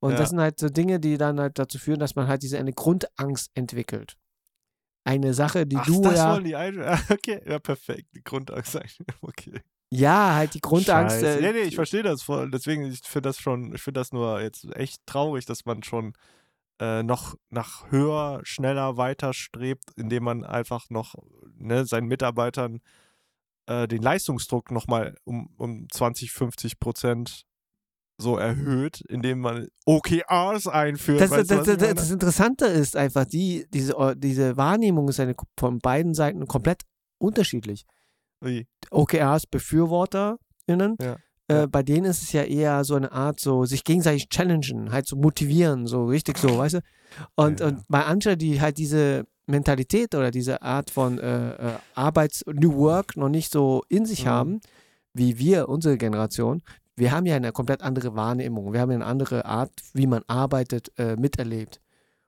[0.00, 0.18] Und Ja.
[0.18, 2.72] das sind halt so Dinge, die dann halt dazu führen, dass man halt diese eine
[2.72, 4.16] Grundangst entwickelt.
[5.04, 6.78] Eine Sache, die Ach, du das ja, wollen die ein
[7.10, 8.08] Okay, ja, perfekt.
[8.14, 8.98] Die Grundangst eigentlich.
[9.22, 9.60] Okay.
[9.90, 11.16] ja, halt die Grundangst.
[11.16, 11.38] Scheiße.
[11.38, 12.50] Äh, nee, nee, ich verstehe das voll.
[12.50, 16.14] Deswegen, ich finde das schon, ich finde das nur jetzt echt traurig, dass man schon
[16.80, 21.14] äh, noch nach höher, schneller weiter strebt, indem man einfach noch
[21.56, 22.80] ne, seinen Mitarbeitern
[23.66, 27.44] äh, den Leistungsdruck nochmal um, um 20, 50 Prozent
[28.20, 31.20] so erhöht, indem man OKRs einführt.
[31.20, 36.14] Das, das, das, das Interessante ist einfach, die, diese, diese Wahrnehmung ist eine, von beiden
[36.14, 36.82] Seiten komplett
[37.18, 37.86] unterschiedlich.
[38.40, 38.66] Wie?
[38.90, 41.16] OKRs BefürworterInnen, Ja.
[41.48, 45.06] äh, bei denen ist es ja eher so eine Art, so sich gegenseitig challengen, halt
[45.06, 46.80] so motivieren, so richtig so, weißt du?
[47.34, 47.66] Und, Ja.
[47.68, 52.74] und bei Anja, die halt diese Mentalität oder diese Art von äh, äh, Arbeits- New
[52.76, 54.28] Work noch nicht so in sich Mhm.
[54.28, 54.60] haben,
[55.12, 56.62] wie wir, unsere Generation,
[57.00, 60.92] wir haben ja eine komplett andere Wahrnehmung, wir haben eine andere Art, wie man arbeitet,
[60.98, 61.80] äh, miterlebt.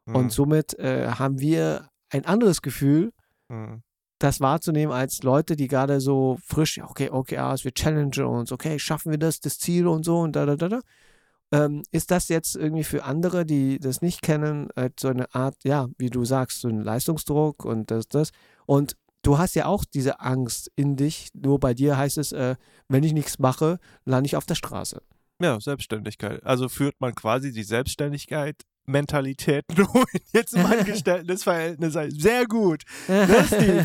[0.06, 0.16] Mhm.
[0.16, 3.12] Und somit äh, haben wir ein anderes Gefühl,
[3.48, 3.82] Mhm.
[4.18, 8.78] das wahrzunehmen als Leute, die gerade so frisch, okay, okay, ah, wir challengen uns, okay,
[8.78, 10.80] schaffen wir das, das Ziel und so und da, da, da, da.
[11.52, 15.56] Ähm, ist das jetzt irgendwie für andere, die das nicht kennen, äh, so eine Art,
[15.64, 18.30] ja, wie du sagst, so ein Leistungsdruck und das, das.
[18.64, 22.56] Und du hast ja auch diese Angst in dich, nur bei dir heißt es, äh,
[22.88, 25.02] wenn ich nichts mache, lande ich auf der Straße.
[25.40, 26.44] Ja, Selbstständigkeit.
[26.44, 32.10] Also führt man quasi die Selbstständigkeit Mentalität nur in jetzt im Angestelltenverhältnis ein.
[32.10, 32.82] Sehr gut.
[33.08, 33.26] Ne?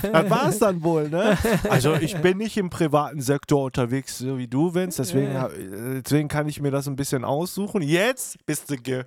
[0.01, 1.37] Das war's dann wohl, ne?
[1.69, 6.27] Also ich bin nicht im privaten Sektor unterwegs, so wie du, Vince, deswegen, äh, deswegen
[6.27, 7.81] kann ich mir das ein bisschen aussuchen.
[7.81, 9.05] Jetzt bist du ge...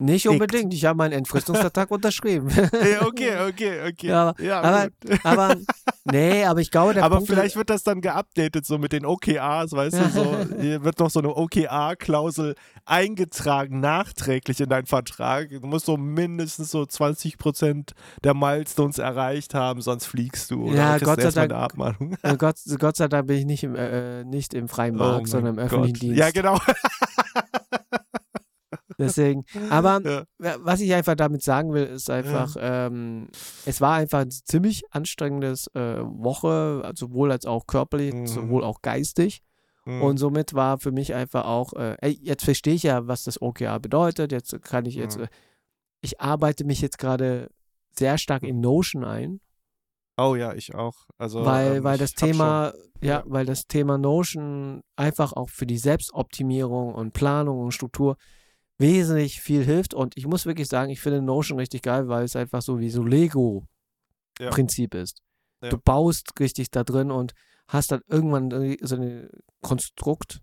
[0.00, 2.48] Nicht unbedingt, ich habe meinen Entfristungsvertrag unterschrieben.
[2.50, 4.06] Ja, okay, okay, okay.
[4.06, 4.88] Ja, Ja, aber-
[5.24, 5.56] aber,
[6.04, 9.04] nee, aber ich glaube, der Aber Punkt vielleicht wird das dann geupdatet, so mit den
[9.04, 15.48] OKRs, weißt du, so, hier wird noch so eine OKR-Klausel eingetragen, nachträglich in deinen Vertrag.
[15.50, 17.90] Du musst so mindestens so 20%
[18.22, 20.70] der Milestones erreicht haben, sonst fliegst du.
[20.72, 21.74] Ja, Gott sei Dank.
[22.22, 24.98] Äh, Gott, Gott sei Dank bin ich nicht im, äh, äh, nicht im freien Oh
[24.98, 26.02] Markt, mein sondern im öffentlichen Gott.
[26.02, 26.18] Dienst.
[26.18, 26.58] Ja, genau.
[28.98, 29.44] Deswegen.
[29.70, 30.24] Aber Ja.
[30.38, 33.28] wa- was ich einfach damit sagen will, ist einfach, ähm,
[33.64, 38.26] es war einfach ein ziemlich anstrengendes äh, Woche, sowohl als auch körperlich, Mhm.
[38.26, 39.42] sowohl auch geistig.
[39.84, 40.02] Mhm.
[40.02, 43.40] Und somit war für mich einfach auch, äh, ey, jetzt verstehe ich ja, was das
[43.40, 44.32] OKR bedeutet.
[44.32, 45.24] Jetzt kann ich jetzt, Mhm.
[45.24, 45.28] äh,
[46.00, 47.48] ich arbeite mich jetzt gerade
[47.96, 49.40] sehr stark in Notion ein,
[50.16, 50.94] oh ja, ich auch.
[51.18, 53.22] Also, weil, ähm, weil das schon- Thema, ja, ja.
[53.26, 58.16] weil das Thema Notion einfach auch für die Selbstoptimierung und Planung und Struktur
[58.78, 59.94] wesentlich viel hilft.
[59.94, 62.90] Und ich muss wirklich sagen, ich finde Notion richtig geil, weil es einfach so wie
[62.90, 65.22] so Lego-Prinzip ist.
[65.62, 65.70] Ja.
[65.70, 67.34] Du baust richtig da drin und
[67.66, 69.28] hast dann irgendwann so ein
[69.60, 70.40] Konstrukt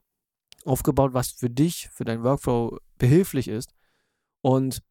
[0.65, 3.73] aufgebaut, was für dich, für dein Workflow behilflich ist.
[4.41, 4.81] Und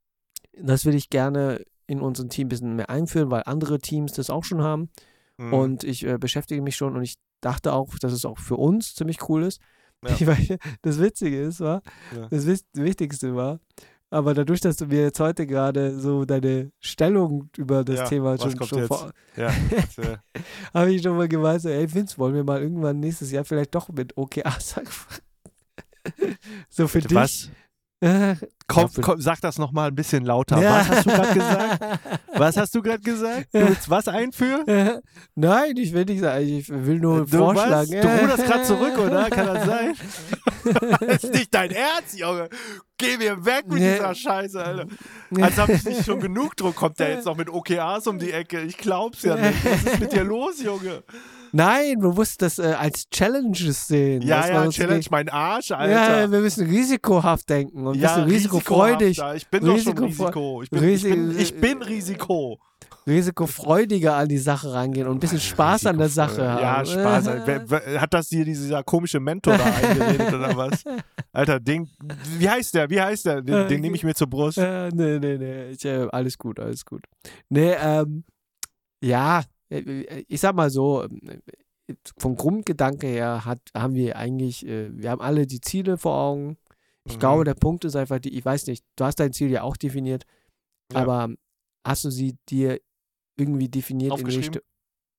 [0.53, 4.31] das will ich gerne in unserem Team ein bisschen mehr einführen, weil andere Teams das
[4.31, 4.91] auch schon haben.
[5.37, 5.53] Mhm.
[5.53, 8.95] Und ich äh, beschäftige mich schon und ich dachte auch, dass es auch für uns
[8.95, 9.61] ziemlich cool ist.
[10.07, 10.27] Ja.
[10.27, 11.83] Weil das Witzige ist, war,
[12.15, 12.29] Ja.
[12.29, 13.61] das Wichtigste war,
[14.11, 18.39] aber dadurch, dass du mir jetzt heute gerade so deine Stellung über das Ja, Thema
[18.39, 20.19] schon, schon vor, Ja, erzähl.
[20.75, 23.75] habe ich schon mal gemeint, so, ey Vince, wollen wir mal irgendwann nächstes Jahr vielleicht
[23.75, 25.21] doch mit OKRs anfangen?
[26.69, 27.15] so für dich.
[27.15, 27.51] Was?
[28.05, 28.37] Äh,
[28.67, 30.57] Komm, komm, sag das nochmal ein bisschen lauter.
[30.57, 31.99] Was hast du gerade gesagt?
[32.37, 33.49] Was hast du gerade gesagt?
[33.53, 35.01] Du willst was einführen?
[35.37, 37.91] Nein, ich will nicht sagen, ich will nur Du, vorschlagen.
[37.93, 38.01] was?
[38.01, 39.31] du ruderst gerade zurück, oder?
[39.31, 39.95] Kann das sein?
[41.01, 42.49] das ist nicht dein Ernst, Junge.
[42.99, 43.95] Geh mir weg mit Nee.
[43.95, 44.87] dieser Scheiße, Alter.
[45.41, 48.33] Als ob ich nicht schon genug Druck, kommt der jetzt noch mit OKRs um die
[48.33, 48.63] Ecke.
[48.63, 49.65] Ich glaub's ja nicht.
[49.65, 51.03] Was ist mit dir los, Junge?
[51.57, 54.23] Nein, du musst das äh, als Challenges sehen.
[54.23, 56.33] Ja, ja, Challenge nicht- mein Arsch, Ja, Alter.
[56.33, 59.23] wir müssen risikohaft denken und ein Ja, bisschen risikofreudig.
[59.37, 60.63] Ich bin doch schon Risiko.
[60.63, 62.59] Ich bin, ich bin, ich bin Risiko.
[63.07, 66.61] risikofreudiger an die Sache rangehen und ein bisschen Spaß an der Sache haben.
[66.61, 67.27] Ja, Spaß.
[67.47, 70.83] Wer, wer, hat das dir dieser komische Mentor da eingeredet oder was?
[71.33, 71.89] Alter, den,
[72.39, 72.91] wie heißt der?
[72.91, 73.43] Wie heißt der?
[73.43, 74.59] Den, den nehme ich mir zur Brust.
[74.59, 75.71] Äh, nee, nee, nee.
[75.71, 77.05] Ich, äh, alles gut, alles gut.
[77.49, 78.25] Nee, ähm,
[79.03, 79.43] ja,
[80.29, 81.39] ich sag mal so, äh,
[82.19, 86.57] vom Grundgedanke her hat, haben wir eigentlich, äh, wir haben alle die Ziele vor Augen.
[87.05, 87.21] Ich Mhm.
[87.21, 89.77] glaube, der Punkt ist einfach, die, ich weiß nicht, du hast dein Ziel ja auch
[89.77, 90.25] definiert,
[90.93, 91.03] Ja.
[91.03, 91.35] aber
[91.87, 92.81] hast du sie dir
[93.37, 94.27] irgendwie definiert in?
[94.27, 94.63] Richtung.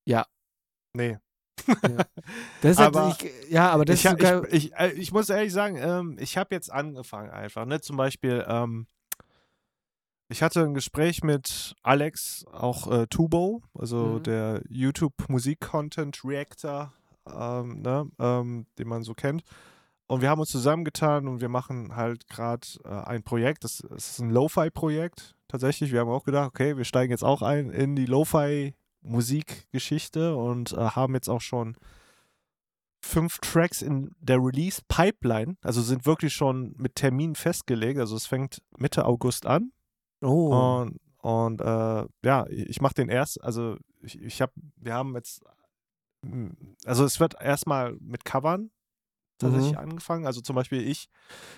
[0.08, 0.26] Ja.
[0.96, 1.18] Nee.
[2.62, 5.78] Das ist Aber ich, ja, aber das Ich, ich, ich, äh, ich muss ehrlich sagen,
[5.78, 7.66] ähm, ich habe jetzt angefangen einfach.
[7.66, 7.80] Ne?
[7.82, 8.88] Zum Beispiel, ähm,
[10.30, 14.24] ich hatte ein Gespräch mit Alex, auch äh, Tubo, also Mhm.
[14.24, 16.94] der YouTube-Musik-Content-Reactor,
[17.32, 18.08] ähm, ne?
[18.20, 19.44] ähm, den man so kennt.
[20.08, 23.64] Und wir haben uns zusammengetan und wir machen halt gerade äh, ein Projekt.
[23.64, 25.92] Das, das ist ein Lo-Fi-Projekt tatsächlich.
[25.92, 30.78] Wir haben auch gedacht, okay, wir steigen jetzt auch ein in die Lo-Fi-Musikgeschichte und äh,
[30.78, 31.76] haben jetzt auch schon
[33.02, 35.58] fünf Tracks in der Release-Pipeline.
[35.64, 38.00] Also sind wirklich schon mit Terminen festgelegt.
[38.00, 39.72] Also es fängt Mitte August an.
[40.22, 45.16] Oh, Und, und äh, ja, ich mache den erst, also ich, ich habe, wir haben
[45.16, 45.42] jetzt,
[46.22, 46.50] mm,
[46.86, 48.72] also es wird erstmal mit Covern
[49.38, 49.78] tatsächlich Mhm.
[49.80, 50.26] angefangen.
[50.26, 51.08] Also zum Beispiel ich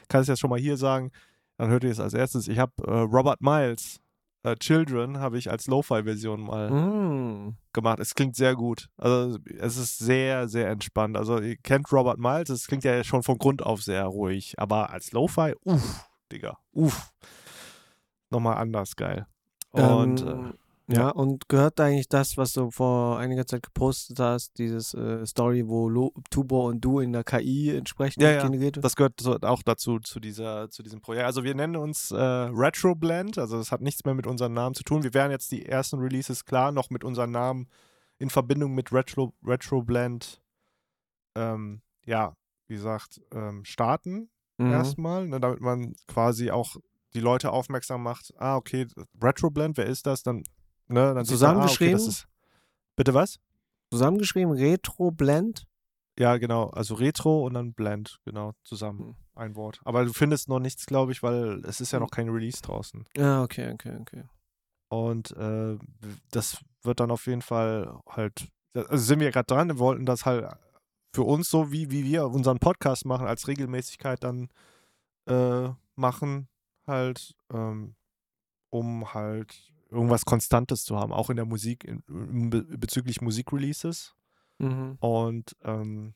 [0.07, 1.11] kann es jetzt schon mal hier sagen,
[1.57, 2.47] dann hört ihr es als erstes.
[2.47, 3.99] Ich habe äh, Robert Miles,
[4.43, 7.57] äh, Children, habe ich als Lo-Fi-Version mal mm.
[7.73, 7.99] gemacht.
[7.99, 8.89] Es klingt sehr gut.
[8.97, 11.17] Also es ist sehr, sehr entspannt.
[11.17, 14.53] Also ihr kennt Robert Miles, es klingt ja schon von Grund auf sehr ruhig.
[14.57, 17.11] Aber als Lo-Fi, uff, Digga, uff.
[18.29, 19.25] Nochmal anders geil.
[19.71, 20.53] Und äh, ähm,
[20.89, 25.67] ja, und gehört eigentlich das, was du vor einiger Zeit gepostet hast, dieses äh, Story,
[25.67, 28.43] wo Lo Tubo und du in der KI entsprechend Ja, ja.
[28.43, 28.85] generiert wird?
[28.85, 31.25] das gehört so auch dazu, zu, dieser, zu diesem Projekt.
[31.25, 34.75] Also wir nennen uns äh, Retro Blend, also es hat nichts mehr mit unserem Namen
[34.75, 35.03] zu tun.
[35.03, 37.67] Wir werden jetzt die ersten Releases klar noch mit unserem Namen
[38.17, 40.41] in Verbindung mit Retro, Retro Blend,
[41.35, 42.33] ähm, ja,
[42.67, 44.29] wie gesagt, ähm, starten.
[44.57, 44.71] Mhm.
[44.71, 46.77] erstmal, ne, damit man quasi auch
[47.13, 48.33] die Leute aufmerksam macht.
[48.37, 48.87] Ah, okay,
[49.21, 50.23] Retroblend, wer ist das?
[50.23, 50.43] Dann,
[50.87, 51.93] ne, dann sieht man, ah, okay, Zusammengeschrieben?
[51.93, 52.27] das ist,
[52.95, 53.39] bitte was?
[53.91, 55.65] Zusammengeschrieben, Retro Blend.
[56.19, 59.15] Ja, genau, also Retro und dann Blend, genau, zusammen, Hm.
[59.35, 59.79] ein Wort.
[59.85, 63.05] Aber du findest noch nichts, glaube ich, weil es ist ja noch kein Release draußen.
[63.15, 64.23] Ja, okay, okay, okay.
[64.89, 65.77] Und äh,
[66.31, 70.25] das wird dann auf jeden Fall halt, also sind wir gerade dran, wir wollten das
[70.25, 70.47] halt
[71.13, 74.49] für uns so, wie, wie wir unseren Podcast machen, als Regelmäßigkeit dann
[75.27, 76.47] äh, machen,
[76.87, 77.95] halt, ähm,
[78.69, 84.15] um halt irgendwas Konstantes zu haben, auch in der Musik, in, in, be- bezüglich Musikreleases.
[84.59, 84.97] Mhm.
[84.99, 86.13] Und ähm,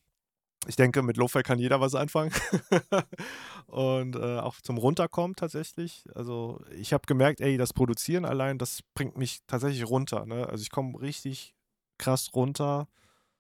[0.68, 2.32] ich denke, mit Lo-Fi kann jeder was anfangen.
[3.68, 6.04] und äh, auch zum Runterkommen tatsächlich.
[6.14, 10.26] Also ich habe gemerkt, ey, das Produzieren allein, das bringt mich tatsächlich runter.
[10.26, 10.48] Ne?
[10.48, 11.56] Also ich komme richtig
[11.98, 12.88] krass runter.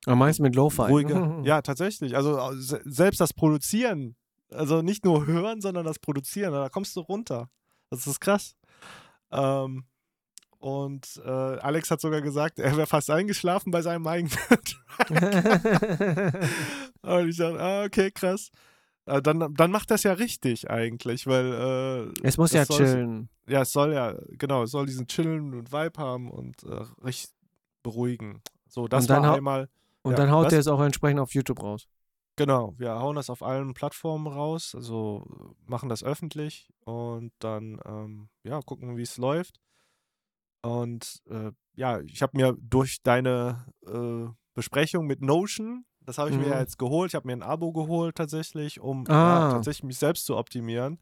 [0.06, 0.84] Am meisten mit Lo-Fi.
[0.84, 1.42] Ruhiger.
[1.44, 2.16] Ja, tatsächlich.
[2.16, 4.16] Also se selbst das Produzieren,
[4.52, 7.50] also nicht nur hören, sondern das Produzieren, da kommst du runter.
[7.90, 8.56] Das ist krass.
[9.32, 9.86] Ähm,
[10.60, 14.38] Und äh, Alex hat sogar gesagt, er wäre fast eingeschlafen bei seinem eigenen
[17.02, 18.52] Und ich dachte, ah, okay, krass.
[19.06, 23.30] Äh, dann, dann macht das ja richtig eigentlich, weil äh, es muss ja chillen.
[23.48, 27.32] Ja, es soll ja, genau, es soll diesen chillen und Vibe haben und äh, richtig
[27.82, 28.42] beruhigen.
[28.68, 29.68] So, das Und dann war einmal,
[30.04, 31.88] Und Ja, dann haut er es auch entsprechend auf YouTube raus.
[32.36, 35.26] Genau, wir hauen das auf allen Plattformen raus, also
[35.66, 39.60] machen das öffentlich und dann, ähm, ja, gucken, wie es läuft.
[40.64, 46.38] Und äh, ja, ich habe mir durch deine äh, Besprechung mit Notion, das habe ich
[46.38, 46.52] mir Mhm.
[46.52, 49.18] ja jetzt geholt, ich habe mir ein Abo geholt tatsächlich, um Ah.
[49.24, 51.00] ja, tatsächlich mich selbst zu optimieren,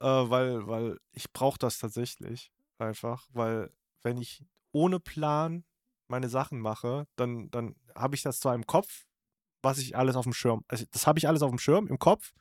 [0.00, 3.72] äh, weil, weil ich brauche das tatsächlich einfach, weil
[4.02, 5.64] wenn ich ohne Plan
[6.08, 9.05] meine Sachen mache, dann, dann habe ich das zwar im Kopf,
[9.66, 11.98] was ich alles auf dem Schirm, also das habe ich alles auf dem Schirm im
[11.98, 12.32] Kopf,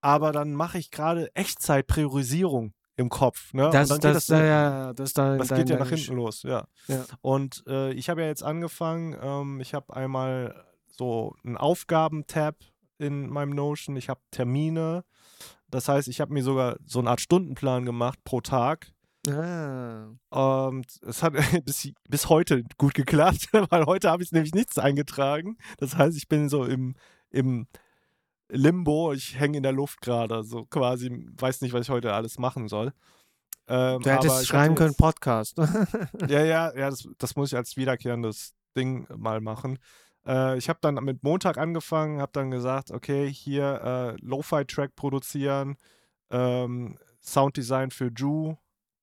[0.00, 3.70] aber dann mache ich gerade Echtzeitpriorisierung im Kopf, ne?
[3.72, 5.88] Das, Und dann das, geht das, äh, ja, das, da, das dein- geht ja nach
[5.88, 6.66] hinten los, ja.
[6.88, 7.04] Ja.
[7.22, 12.56] Und äh, ich habe ja jetzt angefangen, ähm, ich habe einmal so einen Aufgaben-Tab
[12.98, 15.04] in meinem Notion, ich habe Termine.
[15.68, 18.92] Das heißt, ich habe mir sogar so eine Art Stundenplan gemacht pro Tag.
[19.28, 20.08] Ah.
[20.30, 25.58] Und es hat bis, bis heute gut geklappt, weil heute habe ich nämlich nichts eingetragen.
[25.78, 26.94] Das heißt, ich bin so im,
[27.30, 27.66] im
[28.48, 32.38] Limbo, ich hänge in der Luft gerade, so quasi, weiß nicht, was ich heute alles
[32.38, 32.92] machen soll.
[33.68, 35.58] Ähm, Du hättest schreiben können, jetzt- Podcast.
[36.28, 39.78] ja, ja, ja, das, das muss ich als wiederkehrendes Ding mal machen.
[40.26, 45.76] Äh, ich habe dann mit Montag angefangen, habe dann gesagt, okay, hier äh, Lo-Fi-Track produzieren,
[46.30, 48.56] ähm, Sounddesign für Ju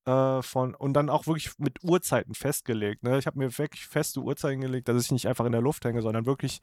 [0.08, 3.04] äh, von und dann auch wirklich mit Uhrzeiten festgelegt.
[3.04, 3.20] Ne?
[3.20, 6.02] Ich habe mir wirklich feste Uhrzeiten gelegt, dass ich nicht einfach in der Luft hänge,
[6.02, 6.62] sondern wirklich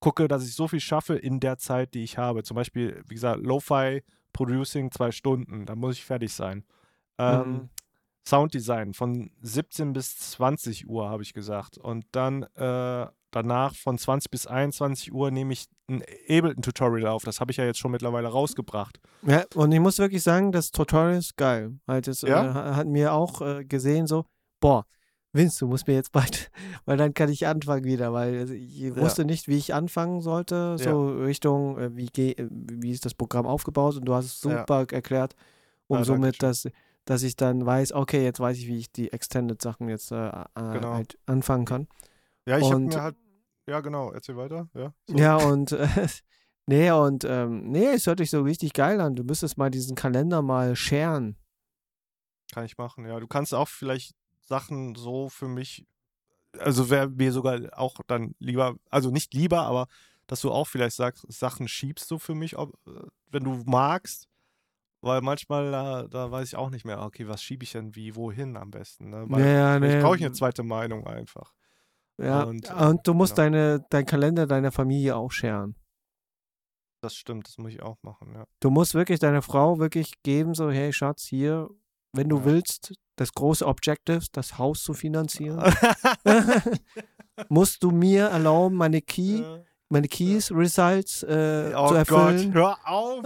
[0.00, 2.42] gucke, dass ich so viel schaffe in der Zeit, die ich habe.
[2.42, 6.64] Zum Beispiel, wie gesagt, Lo-Fi Producing zwei Stunden, da muss ich fertig sein.
[7.18, 7.68] Ähm, Mhm.
[8.26, 11.78] Sounddesign von 17 bis 20 Uhr, habe ich gesagt.
[11.78, 17.24] Und dann äh, danach von 20 bis 21 Uhr nehme ich ein Ableton-Tutorial auf.
[17.24, 18.98] Das habe ich ja jetzt schon mittlerweile rausgebracht.
[19.26, 21.78] Ja, und ich muss wirklich sagen, das Tutorial ist geil.
[21.86, 22.44] Halt, das Ja?
[22.50, 24.24] äh, ha- hat mir auch äh, gesehen, so,
[24.60, 24.84] boah,
[25.32, 26.50] Vince, du musst mir jetzt bald,
[26.86, 30.76] weil dann kann ich anfangen wieder, weil also, ich wusste nicht, wie ich anfangen sollte,
[30.78, 34.42] so Richtung, äh, wie, geh- äh, wie ist das Programm aufgebaut und du hast es
[34.42, 34.60] Ja.
[34.60, 35.34] super erklärt,
[35.86, 36.68] um Ja, somit, dass,
[37.04, 40.42] dass ich dann weiß, okay, jetzt weiß ich, wie ich die Extended-Sachen jetzt äh, äh,
[40.72, 40.92] Genau.
[40.94, 41.86] halt anfangen kann.
[42.50, 43.16] Ja, ich habe mir halt.
[43.68, 44.68] Ja, genau, erzähl weiter.
[44.74, 45.16] Ja, so.
[45.16, 46.08] Ja, und äh,
[46.66, 49.14] nee, und ähm, nee, es hört sich so richtig geil an.
[49.14, 51.36] Du müsstest mal diesen Kalender mal scheren.
[52.52, 53.20] Kann ich machen, ja.
[53.20, 55.86] Du kannst auch vielleicht Sachen so für mich,
[56.58, 59.86] also wäre mir sogar auch dann lieber, also nicht lieber, aber
[60.26, 64.26] dass du auch vielleicht sagst, Sachen schiebst du für mich, ob, äh, wenn du magst.
[65.02, 68.16] Weil manchmal, da, da weiß ich auch nicht mehr, okay, was schiebe ich denn wie,
[68.16, 69.08] wohin am besten.
[69.10, 69.24] Ne?
[69.28, 70.00] Weil Ja, nee.
[70.00, 71.54] brauche ich eine zweite Meinung einfach.
[72.20, 73.44] Ja, Und, und, äh, du musst genau.
[73.50, 75.74] deine, dein Kalender deiner Familie auch scheren.
[77.02, 78.44] Das stimmt, das muss ich auch machen, ja.
[78.60, 81.68] Du musst wirklich deiner Frau wirklich geben, so, hey Schatz, hier,
[82.12, 82.44] wenn du Ja.
[82.44, 85.60] willst, das große Objective, das Haus zu finanzieren,
[87.48, 92.54] musst du mir erlauben, meine Key, Äh, meine Keys Results äh, oh zu Gott, erfüllen.
[92.54, 93.24] hör auf!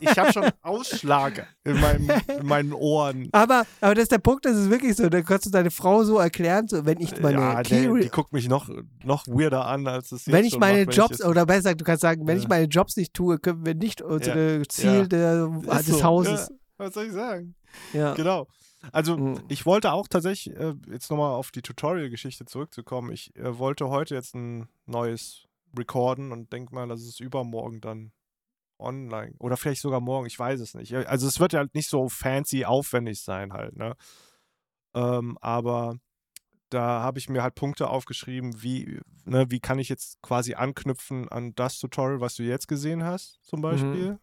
[0.00, 3.28] Ich habe schon Ausschlag in, meinem, in meinen Ohren.
[3.32, 6.02] aber, aber das ist der Punkt, das ist wirklich so, da kannst du deine Frau
[6.04, 8.68] so erklären, so, wenn ich meine ja, Key nee, die guckt mich noch,
[9.04, 11.80] noch weirder an, als es jetzt wenn ich meine macht, Jobs, jetzt- oder besser gesagt,
[11.80, 12.42] du kannst sagen, wenn Ja.
[12.42, 15.04] ich meine Jobs nicht tue, können wir nicht unsere Ziel Ja.
[15.06, 16.50] der, Ist des so, Hauses.
[16.78, 17.54] Was soll ich sagen?
[17.92, 18.14] Ja.
[18.14, 18.46] Genau.
[18.92, 19.40] Also, Mhm.
[19.48, 23.12] ich wollte auch tatsächlich, äh, jetzt nochmal auf die Tutorial-Geschichte zurückzukommen.
[23.12, 25.44] Ich äh, wollte heute jetzt ein neues
[25.76, 28.12] recorden und denk mal, dass es übermorgen dann
[28.78, 30.94] online oder vielleicht sogar morgen, ich weiß es nicht.
[30.94, 33.94] Also, es wird ja halt nicht so fancy aufwendig sein halt, ne?
[34.94, 35.96] Ähm, aber
[36.70, 41.28] da habe ich mir halt Punkte aufgeschrieben, wie, ne, wie kann ich jetzt quasi anknüpfen
[41.28, 44.18] an das Tutorial, was du jetzt gesehen hast, zum Beispiel.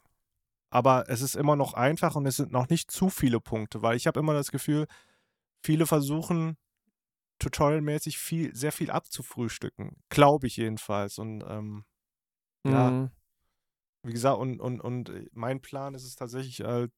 [0.69, 3.95] Aber es ist immer noch einfach und es sind noch nicht zu viele Punkte, weil
[3.95, 4.87] ich habe immer das Gefühl,
[5.63, 6.57] viele versuchen
[7.39, 9.97] tutorialmäßig viel, sehr viel abzufrühstücken.
[10.09, 11.17] Glaube ich jedenfalls.
[11.19, 11.85] Und ähm,
[12.65, 12.89] Ja.
[12.91, 13.11] Mhm.
[14.03, 16.91] wie gesagt, und, und, und äh, mein Plan ist es tatsächlich halt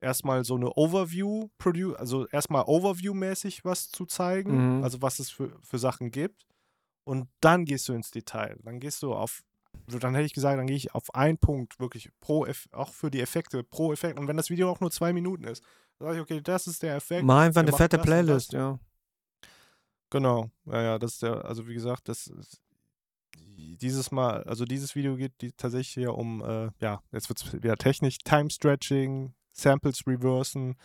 [0.00, 1.48] erstmal so eine Overview,
[1.96, 4.84] also erstmal Overview-mäßig was zu zeigen, Mhm.
[4.84, 6.46] also was es für, für Sachen gibt.
[7.04, 8.58] Und dann gehst du ins Detail.
[8.64, 9.42] Dann gehst du auf,
[9.86, 13.10] dann hätte ich gesagt, dann gehe ich auf einen Punkt wirklich pro, Eff auch für
[13.10, 14.18] die Effekte, pro Effekt.
[14.18, 15.62] Und wenn das Video auch nur zwei Minuten ist,
[15.98, 17.24] dann sage ich, okay, das ist der Effekt.
[17.24, 18.58] Mal einfach eine fette das Playlist, das.
[18.58, 18.78] ja.
[20.10, 22.60] Genau, ja, ja, das ist der, also wie gesagt, das ist
[23.36, 27.52] dieses Mal, also dieses Video geht die, tatsächlich hier um, äh, ja, jetzt wird es
[27.52, 30.76] wieder technisch, Time Stretching, Samples reversen,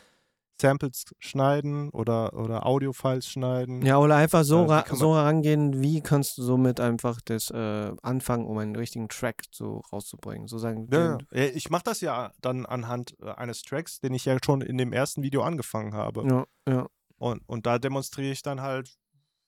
[0.61, 3.81] Samples schneiden oder, oder Audio-Files schneiden.
[3.81, 8.45] Ja, oder einfach so, Äh, so herangehen, wie kannst du somit einfach das äh, anfangen,
[8.45, 10.47] um einen richtigen Track so rauszubringen.
[10.47, 11.45] So sagen, Ja, ja.
[11.53, 14.93] Ich mache das ja dann anhand äh, eines Tracks, den ich ja schon in dem
[14.93, 16.25] ersten Video angefangen habe.
[16.27, 16.87] ja, ja.
[17.17, 18.97] Und, und da demonstriere ich dann halt,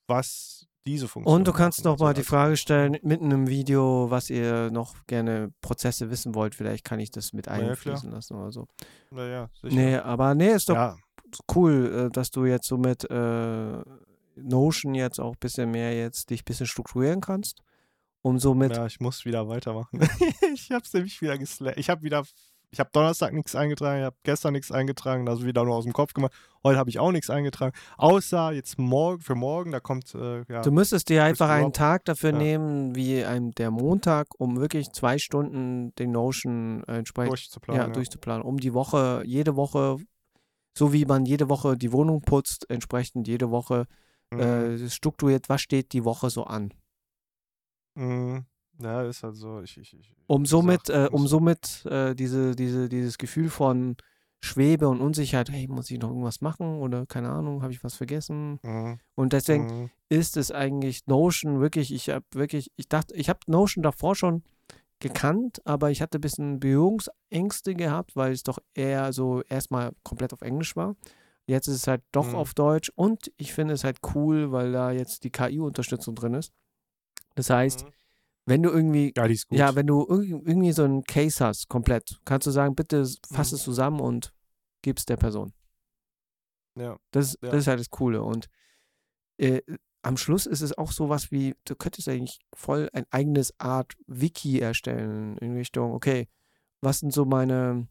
[0.08, 1.94] was diese Funktion Und du kannst machen.
[1.94, 6.36] noch mal Also die Frage stellen, mitten im Video, was ihr noch gerne Prozesse wissen
[6.36, 6.54] wollt.
[6.54, 8.68] Vielleicht kann ich das mit Ja, einfließen lassen oder so.
[9.10, 9.76] Naja, sicher.
[9.76, 10.98] Nee, aber nee, ist doch ja,
[11.56, 13.82] cool, äh, dass du jetzt so mit äh,
[14.36, 17.62] Notion jetzt auch ein bisschen mehr jetzt dich ein bisschen strukturieren kannst.
[18.22, 20.00] Um somit, ja, ich muss wieder weitermachen.
[20.54, 22.24] ich hab's nämlich wieder gesla Ich habe wieder,
[22.72, 25.94] ich habe Donnerstag nichts eingetragen, ich habe gestern nichts eingetragen, also wieder nur aus dem
[25.94, 26.34] Kopf gemacht.
[26.64, 30.62] Heute habe ich auch nichts eingetragen, außer jetzt morgen, für morgen, da kommt, äh, ja,
[30.62, 32.38] du müsstest dir einfach einen Tag dafür ja.
[32.38, 37.82] nehmen, wie ein, der Montag, um wirklich zwei Stunden den Notion äh, entsprechend durchzuplanen.
[37.82, 39.98] ja, durchzuplanen, um die Woche, jede Woche,
[40.78, 43.86] so wie man jede Woche die Wohnung putzt, entsprechend jede Woche
[44.32, 44.40] Mhm.
[44.40, 46.74] äh, strukturiert, was steht die Woche so an.
[47.96, 48.46] Mhm.
[48.80, 49.62] Ja, ist halt so.
[49.62, 53.96] Ich, ich, ich, Um somit, äh, um somit äh, diese, diese, dieses Gefühl von
[54.42, 57.96] Schwebe und Unsicherheit, hey, muss ich noch irgendwas machen oder keine Ahnung, habe ich was
[57.96, 58.60] vergessen?
[58.64, 59.00] Mhm.
[59.16, 59.90] Und deswegen Mhm.
[60.10, 64.44] ist es eigentlich Notion wirklich, ich habe wirklich, ich dachte, ich habe Notion davor schon
[65.00, 70.34] gekannt, aber ich hatte ein bisschen Berührungsängste gehabt, weil es doch eher so erstmal komplett
[70.34, 70.96] auf Englisch war.
[71.48, 72.36] Jetzt ist es halt doch Mhm.
[72.36, 76.52] auf Deutsch und ich finde es halt cool, weil da jetzt die KI-Unterstützung drin ist.
[77.36, 77.90] Das heißt, Mhm.
[78.46, 82.46] Wenn du irgendwie Ja, ja, wenn du irg- irgendwie so einen Case hast, komplett, kannst
[82.48, 83.56] du sagen, bitte fass Mhm.
[83.56, 84.34] es zusammen und
[84.84, 85.54] gib es der Person.
[86.78, 86.98] ja.
[87.12, 87.50] Das, ist- Ja.
[87.52, 88.22] das ist halt das Coole.
[88.22, 88.48] Und
[89.38, 89.62] äh,
[90.04, 94.60] am Schluss ist es auch sowas wie, du könntest eigentlich voll ein eigenes Art Wiki
[94.60, 96.28] erstellen in Richtung, okay,
[96.82, 97.88] was sind so meine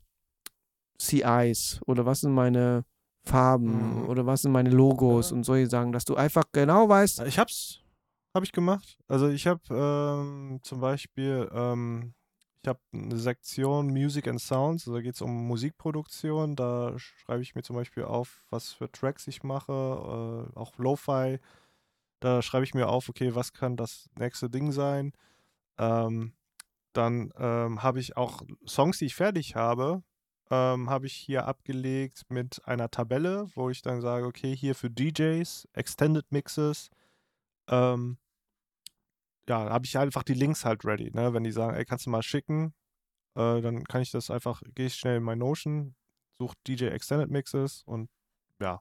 [1.01, 2.85] CIs oder was sind meine
[3.27, 4.09] Farben Mhm.
[4.09, 5.37] oder was sind meine Logos Ja.
[5.37, 7.81] und solche Sachen, dass du einfach genau weißt, Ich hab's,
[8.35, 8.99] habe ich gemacht.
[9.09, 12.15] Also ich habe ähm, zum Beispiel, ähm,
[12.63, 16.57] ich habe eine Sektion Music and Sounds, also da geht es um Musikproduktion.
[16.57, 21.39] Da schreibe ich mir zum Beispiel auf, was für Tracks ich mache, äh, auch Lo-Fi.
[22.21, 25.13] Da schreibe ich mir auf, okay, was kann das nächste Ding sein.
[25.79, 26.33] Ähm,
[26.95, 30.03] dann ähm, habe ich auch Songs, die ich fertig habe,
[30.51, 34.91] ähm, habe ich hier abgelegt mit einer Tabelle, wo ich dann sage, okay, hier für
[34.91, 36.91] DJs, Extended Mixes,
[37.69, 38.19] ähm,
[39.49, 41.33] ja, habe ich einfach die Links halt ready, ne?
[41.33, 42.75] Wenn die sagen, ey, kannst du mal schicken,
[43.37, 45.95] äh, dann kann ich das einfach, gehe ich schnell in mein Notion,
[46.39, 48.09] suche DJ Extended Mixes und
[48.61, 48.81] ja,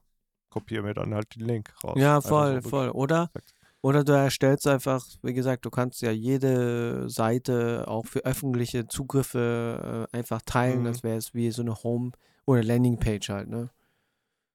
[0.49, 1.97] kopiere mir dann halt den Link raus.
[1.99, 2.89] Ja, voll, so voll.
[2.89, 3.53] Oder, perfekt.
[3.82, 10.07] oder du erstellst einfach, wie gesagt, du kannst ja jede Seite auch für öffentliche Zugriffe
[10.11, 10.82] äh, einfach teilen.
[10.82, 10.86] Mhm.
[10.86, 12.11] Das wäre es wie so eine Home-
[12.45, 13.70] oder Landingpage halt, ne?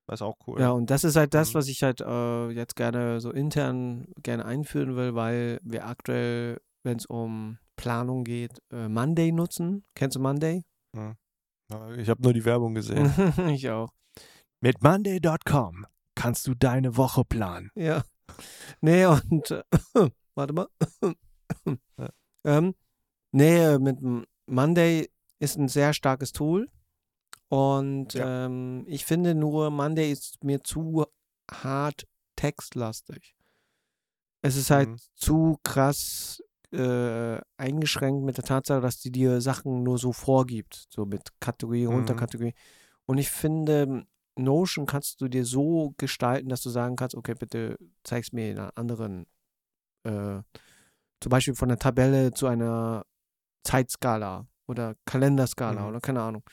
[0.09, 0.59] Das ist auch cool.
[0.61, 1.59] Ja, und das ist halt das, Mhm.
[1.59, 6.97] was ich halt äh, jetzt gerne so intern gerne einführen will, weil wir aktuell, wenn
[6.97, 9.85] es um Planung geht, äh, Monday nutzen.
[9.95, 10.65] Kennst du Monday?
[10.97, 11.15] Ja,
[11.97, 13.13] Ich habe nur die Werbung gesehen.
[13.55, 13.91] ich auch.
[14.61, 17.71] Mit Monday.com kannst du deine Woche planen.
[17.77, 18.03] Ja.
[18.81, 19.63] Nee, und äh,
[20.35, 20.69] warte mal.
[21.99, 22.09] Ja.
[22.45, 22.75] ähm,
[23.33, 23.99] nee, mit
[24.47, 26.69] Monday ist ein sehr starkes Tool.
[27.49, 28.47] Und Ja.
[28.47, 31.07] ähm, ich finde nur, Monday ist mir zu
[31.51, 33.35] hart textlastig.
[34.43, 34.97] Es ist halt Mhm.
[35.17, 41.07] zu krass äh, eingeschränkt mit der Tatsache, dass die dir Sachen nur so vorgibt, so
[41.07, 41.95] mit Kategorie, Mhm.
[41.95, 42.53] Unterkategorie.
[43.07, 47.79] Und ich finde, Notion kannst du dir so gestalten, dass du sagen kannst, okay, bitte
[48.05, 49.27] zeig's mir in einer anderen,
[50.05, 50.43] äh,
[51.23, 53.05] zum Beispiel von der Tabelle zu einer
[53.65, 55.89] Zeitskala oder Kalenderskala Mhm.
[55.89, 56.45] oder keine Ahnung.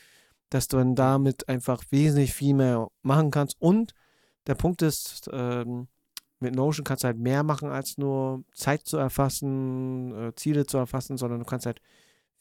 [0.49, 3.59] Dass du dann damit einfach wesentlich viel mehr machen kannst.
[3.59, 3.93] Und
[4.47, 5.87] der Punkt ist, ähm,
[6.39, 10.77] mit Notion kannst du halt mehr machen, als nur Zeit zu erfassen, äh, Ziele zu
[10.77, 11.81] erfassen, sondern du kannst halt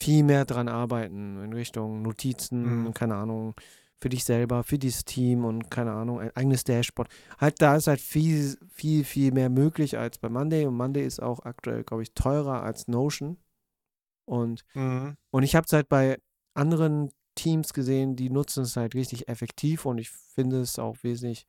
[0.03, 2.95] viel mehr dran arbeiten in Richtung Notizen, Mhm.
[2.95, 3.55] keine Ahnung,
[4.01, 7.09] für dich selber, für dieses Team und keine Ahnung, ein eigenes Dashboard.
[7.39, 11.23] Halt, da ist halt viel, viel, viel mehr möglich als bei Monday und Monday ist
[11.23, 13.39] auch aktuell, glaube ich, teurer als Notion.
[14.27, 15.17] Und, Mhm.
[15.31, 16.19] und ich habe es halt bei
[16.55, 21.47] anderen Teams gesehen, die nutzen es halt richtig effektiv und ich finde es auch wesentlich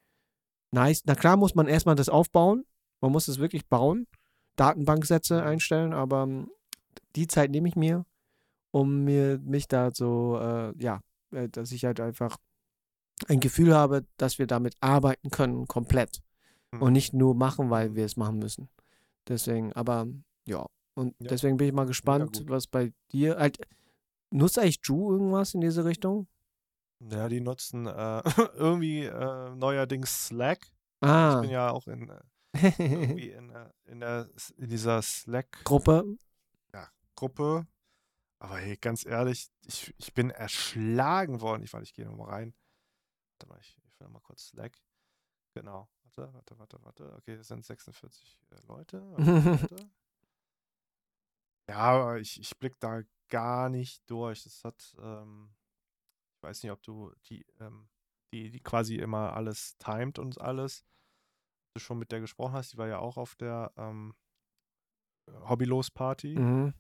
[0.72, 1.04] nice.
[1.06, 2.66] Na klar muss man erstmal das aufbauen.
[3.02, 4.08] Man muss es wirklich bauen.
[4.56, 6.50] Datenbanksätze einstellen, aber ähm,
[7.16, 8.06] die Zeit nehme ich mir,
[8.72, 12.38] um mir mich da so, äh, ja, äh, dass ich halt einfach
[13.28, 16.22] ein Gefühl habe, dass wir damit arbeiten können, komplett.
[16.78, 18.68] Und nicht nur machen, weil wir es machen müssen.
[19.30, 20.08] Deswegen, aber
[20.46, 20.66] ja.
[20.94, 21.30] Und Ja.
[21.30, 22.50] deswegen bin ich mal gespannt, gut.
[22.50, 23.38] was bei dir.
[23.38, 23.60] Halt,
[24.36, 26.28] nutzt eigentlich Ju irgendwas in diese Richtung?
[27.00, 28.22] Ja, die nutzen äh,
[28.56, 30.60] irgendwie äh, neuerdings Slack.
[31.02, 32.22] Ich Ah, bin ja auch in, äh,
[32.80, 35.02] irgendwie in, äh, in, der, in dieser
[35.64, 36.18] Gruppe.
[36.72, 37.68] Slack-Gruppe.
[38.40, 41.64] Aber hey, ganz ehrlich, ich, ich bin erschlagen worden.
[41.64, 42.54] Ich, warte, ich gehe nochmal rein.
[43.34, 44.78] Warte mal, ich, ich will mal kurz Slack.
[45.54, 45.90] Genau.
[46.16, 47.14] Warte, warte, warte, warte.
[47.18, 49.02] Okay, das sind 46 äh, Leute.
[49.12, 49.90] Warte, warte.
[51.68, 54.43] Ja, aber ich, ich blick da gar nicht durch.
[54.43, 55.53] Das hat, ähm,
[56.38, 57.88] ich weiß nicht, ob du die, ähm,
[58.34, 60.86] die, die quasi immer alles timet und alles.
[61.74, 64.16] Du schon mit der gesprochen hast, die war ja auch auf der ähm,
[65.28, 66.39] Hobbylos-Party.
[66.39, 66.74] Mhm.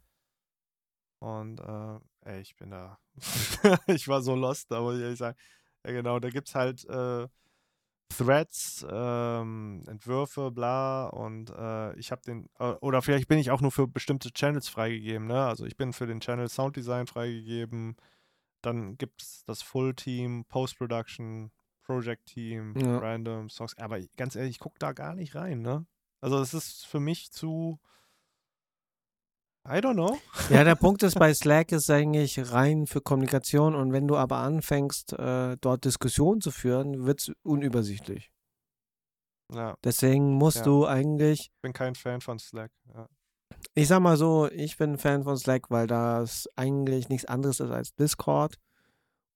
[1.19, 2.99] Und äh, ey, ich bin da.
[3.87, 5.37] ich war so lost, da muss ich ehrlich sagen.
[5.85, 7.27] Ja, genau, da gibt es halt äh,
[8.09, 11.07] Threads, ähm, Entwürfe, bla.
[11.07, 14.67] Und äh, ich habe den, äh, oder vielleicht bin ich auch nur für bestimmte Channels
[14.69, 15.45] freigegeben, ne?
[15.45, 17.95] Also ich bin für den Channel Sounddesign freigegeben.
[18.61, 21.51] Dann gibt es das Full-Team, Post-Production,
[21.83, 22.97] Project-Team, Ja.
[22.97, 23.77] Random, Songs.
[23.77, 25.85] Aber ganz ehrlich, ich gucke da gar nicht rein, ne?
[26.21, 27.79] Also es ist für mich zu.
[29.67, 30.17] I don't know.
[30.49, 34.37] Ja, der Punkt ist, bei Slack ist eigentlich rein für Kommunikation und wenn du aber
[34.37, 38.31] anfängst, äh, dort Diskussionen zu führen, wird es unübersichtlich.
[39.53, 40.63] Ja, Deswegen musst Ja.
[40.63, 42.71] du eigentlich, bin kein Fan von Slack.
[42.93, 43.07] Ja.
[43.73, 47.59] ich sag mal so, ich bin ein Fan von Slack, weil das eigentlich nichts anderes
[47.59, 48.55] ist als Discord,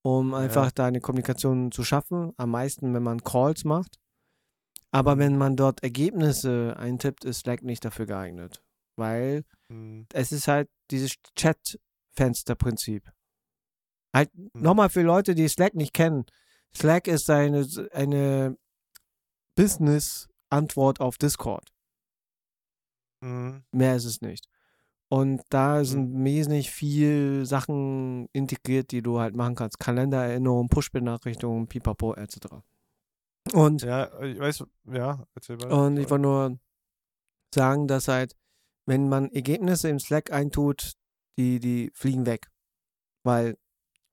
[0.04, 2.34] um einfach da eine Kommunikation zu schaffen.
[2.38, 3.98] Am meisten, wenn man Calls macht.
[4.92, 8.64] Aber wenn man dort Ergebnisse eintippt, ist Slack nicht dafür geeignet.
[9.00, 13.12] Weil Hm, es ist halt dieses Chat-Fenster-Prinzip.
[14.14, 16.26] Halt hm, nochmal für Leute, die Slack nicht kennen.
[16.76, 18.58] Slack ist eine, eine
[19.56, 21.70] Business-Antwort auf Discord.
[23.22, 24.48] hm, Mehr ist es nicht.
[25.12, 29.80] Und da sind wesentlich viel Sachen integriert, die du halt machen kannst.
[29.80, 32.64] Kalendererinnerungen, Push-Benachrichtigungen, pipapo, etc.
[33.54, 35.84] Und Ja, ich weiß, ja, erzähl weiter.
[35.84, 36.60] Und ich wollte nur
[37.54, 38.36] sagen, dass halt,
[38.86, 40.94] wenn man Ergebnisse im Slack eintut,
[41.38, 42.48] die, die fliegen weg.
[43.24, 43.58] Weil,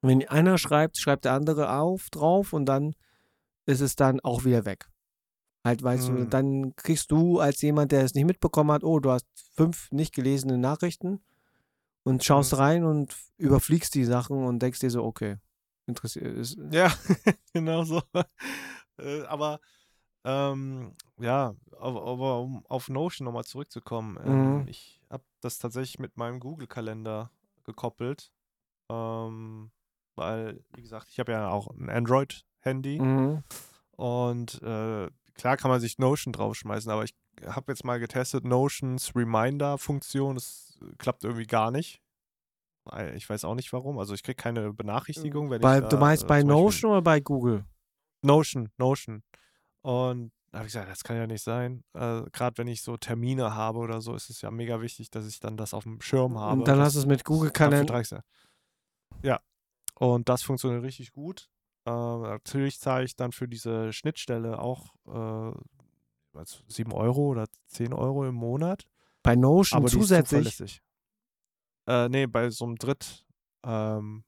[0.02, 2.94] wenn einer schreibt, schreibt der andere auf drauf und dann
[3.66, 4.86] ist es dann auch wieder weg.
[5.64, 6.30] Halt, weißt du, Mhm.
[6.30, 10.14] dann kriegst du als jemand, der es nicht mitbekommen hat, oh, du hast fünf nicht
[10.14, 11.20] gelesene Nachrichten
[12.04, 12.58] und schaust Mhm.
[12.58, 15.38] rein und überfliegst die Sachen und denkst dir so, okay,
[15.86, 16.56] interessiert ist.
[16.70, 16.92] Ja,
[17.52, 18.02] genau so.
[18.98, 19.60] Äh, aber
[20.26, 24.68] ähm, ja, aber, um auf Notion nochmal zurückzukommen, ähm, Mhm.
[24.68, 27.30] ich habe das tatsächlich mit meinem Google-Kalender
[27.64, 28.30] gekoppelt,
[28.90, 29.70] ähm,
[30.16, 33.42] weil, wie gesagt, ich habe ja auch ein Android-Handy Mhm.
[33.92, 37.14] und äh, klar kann man sich Notion draufschmeißen, aber ich
[37.46, 42.00] habe jetzt mal getestet, Notions Reminder-Funktion, das klappt irgendwie gar nicht.
[43.14, 43.98] Ich weiß auch nicht warum.
[43.98, 46.62] Also ich kriege keine Benachrichtigung, wenn Bei, ich da, du meinst äh, bei zum Beispiel-
[46.64, 47.64] Notion oder bei Google?
[48.22, 49.22] Notion, Notion.
[49.86, 51.84] Und da habe ich gesagt, das kann ja nicht sein.
[51.92, 55.28] Äh, Gerade wenn ich so Termine habe oder so, ist es ja mega wichtig, dass
[55.28, 56.58] ich dann das auf dem Schirm habe.
[56.58, 58.02] Und dann hast du es mit Google Kalender.
[59.22, 59.40] ja.
[59.94, 61.48] Und das funktioniert richtig gut.
[61.86, 65.56] Äh, natürlich zahle ich dann für diese Schnittstelle auch äh,
[66.32, 68.88] was, 7 Euro oder 10 Euro im Monat.
[69.22, 70.82] Bei Notion Aber zusätzlich.
[71.86, 73.24] Äh, nee, bei so einem Dritt
[73.64, 74.24] ähm,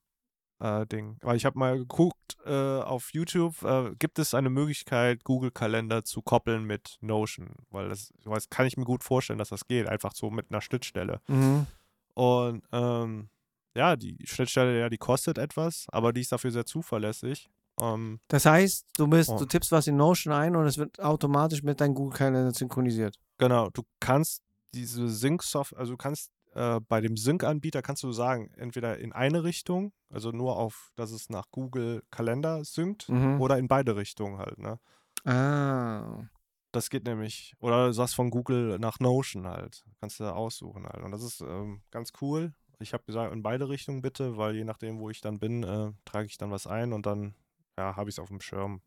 [0.60, 1.16] äh, Ding.
[1.22, 2.50] Weil ich habe mal geguckt äh,
[2.80, 7.50] auf YouTube, äh, gibt es eine Möglichkeit, Google Kalender zu koppeln mit Notion?
[7.70, 10.60] Weil das, das kann ich mir gut vorstellen, dass das geht, einfach so mit einer
[10.60, 11.20] Schnittstelle.
[11.28, 11.66] Mhm.
[12.14, 13.28] Und ähm,
[13.76, 17.48] ja, die Schnittstelle, ja, die kostet etwas, aber die ist dafür sehr zuverlässig.
[17.80, 19.38] Ähm, Das heißt, du bist, Oh.
[19.38, 23.16] du tippst was in Notion ein und es wird automatisch mit deinem Google Kalender synchronisiert.
[23.38, 24.42] Genau, du kannst
[24.74, 29.44] diese Sync-Software, also du kannst äh, bei dem Sync-Anbieter kannst du sagen, entweder in eine
[29.44, 33.40] Richtung, also nur auf, dass es nach Google Kalender synkt, Mhm.
[33.40, 34.78] oder in beide Richtungen halt, ne?
[35.24, 36.24] Ah.
[36.72, 40.84] Das geht nämlich, oder du sagst von Google nach Notion halt, kannst du da aussuchen
[40.86, 41.02] halt.
[41.02, 42.52] Und das ist ähm, ganz cool.
[42.80, 45.92] Ich habe gesagt, in beide Richtungen bitte, weil je nachdem, wo ich dann bin, äh,
[46.04, 47.34] trage ich dann was ein und dann,
[47.78, 48.82] ja, habe ich es auf dem Schirm.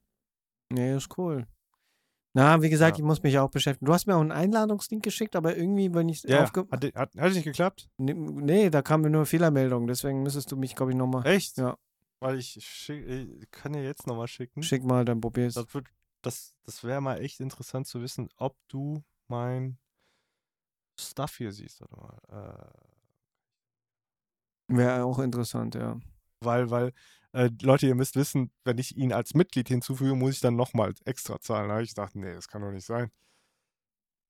[0.69, 1.47] Nee, ist cool.
[2.33, 3.03] Na, wie gesagt, Ja.
[3.03, 3.85] ich muss mich auch beschäftigen.
[3.85, 6.65] Du hast mir auch einen Einladungslink geschickt, aber irgendwie, wenn ich Ja, aufge...
[6.71, 7.89] hat, hat, hat nicht geklappt?
[7.97, 11.25] Nee, nee, da kam mir nur Fehlermeldung, deswegen müsstest du mich, glaube ich, nochmal.
[11.27, 11.57] Echt?
[11.57, 11.77] Ja.
[12.21, 14.63] Weil ich, schick, ich kann dir jetzt nochmal schicken.
[14.63, 15.55] Schick mal, dann probier's.
[15.55, 15.87] Das, wird-
[16.21, 19.77] das, das wäre mal echt interessant zu wissen, ob du mein
[20.99, 21.81] Stuff hier siehst.
[21.81, 22.69] Warte mal.
[24.69, 25.99] Äh, Wäre auch interessant, ja.
[26.39, 26.93] weil, weil,
[27.33, 30.93] äh, Leute, ihr müsst wissen, wenn ich ihn als Mitglied hinzufüge, muss ich dann nochmal
[31.05, 31.69] extra zahlen.
[31.69, 33.11] Da habe ich gedacht, nee, das kann doch nicht sein.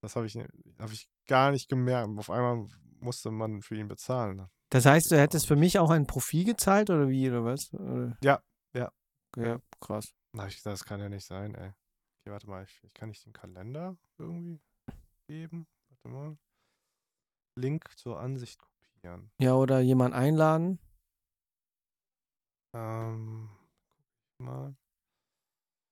[0.02, 2.18] Das habe ich, hab ich gar nicht gemerkt.
[2.18, 2.68] Auf einmal
[3.00, 4.48] musste man für ihn bezahlen.
[4.70, 7.74] Das heißt, du hättest für mich auch ein Profil gezahlt oder wie, oder was?
[7.74, 8.18] Oder?
[8.24, 10.14] Ja, krass.
[10.34, 11.70] Na, ich, das kann ja nicht sein, ey.
[12.22, 14.62] Okay, warte mal, ich, ich kann nicht den Kalender irgendwie
[15.28, 15.68] geben.
[15.90, 16.38] Warte mal.
[17.56, 19.32] Link zur Ansicht kopieren.
[19.40, 20.80] Ja, oder jemand einladen.
[22.74, 23.50] Ähm,
[24.38, 24.76] guck mal.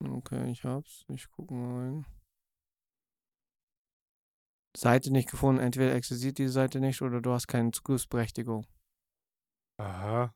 [0.02, 1.06] Okay, ich hab's.
[1.10, 2.06] Ich gucke mal rein.
[4.76, 5.62] Seite nicht gefunden.
[5.62, 8.66] Entweder existiert die Seite nicht oder du hast keine Zugriffsberechtigung.
[9.78, 10.34] Aha.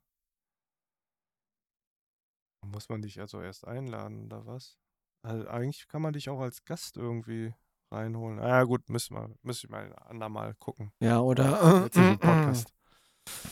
[2.65, 4.77] Muss man dich also erst einladen oder was?
[5.21, 7.53] Also eigentlich kann man dich auch als Gast irgendwie
[7.91, 8.39] reinholen.
[8.39, 10.91] Ah ja, gut, müssen wir, müssen wir mal ein andermal gucken.
[10.99, 11.83] Ja, oder.
[11.83, 12.73] Jetzt im Podcast.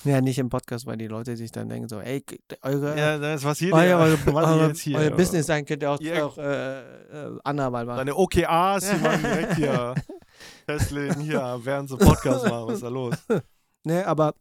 [0.04, 2.24] Ja, nicht im Podcast, weil die Leute sich dann denken so, ey,
[2.62, 3.74] eure, Ja, das ist was hier.
[3.74, 6.38] euer, der- eure, was eure, jetzt hier, euer Business sein könnt ihr auch, Ihr- auch
[6.38, 6.82] äh,
[7.28, 7.98] äh, andermal machen.
[8.00, 9.96] Deine OKAs, die man direkt hier
[10.66, 12.68] festlegen, hier, während sie Podcast machen.
[12.68, 13.16] Was ist da los?
[13.84, 14.36] Ne, aber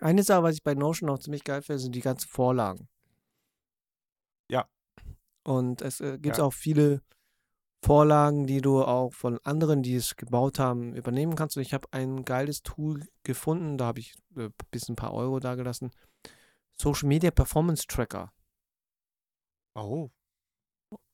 [0.00, 2.88] eine Sache, was ich bei Notion auch ziemlich geil finde, sind die ganzen Vorlagen.
[4.48, 4.66] Ja.
[5.44, 6.44] Und es äh, gibt Ja.
[6.44, 7.02] auch viele
[7.84, 11.56] Vorlagen, die du auch von anderen, die es gebaut haben, übernehmen kannst.
[11.56, 15.40] Und ich habe ein geiles Tool gefunden, da habe ich äh, bis ein paar Euro
[15.40, 15.90] dagelassen.
[16.78, 18.32] Social Media Performance Tracker.
[19.74, 20.10] Oh.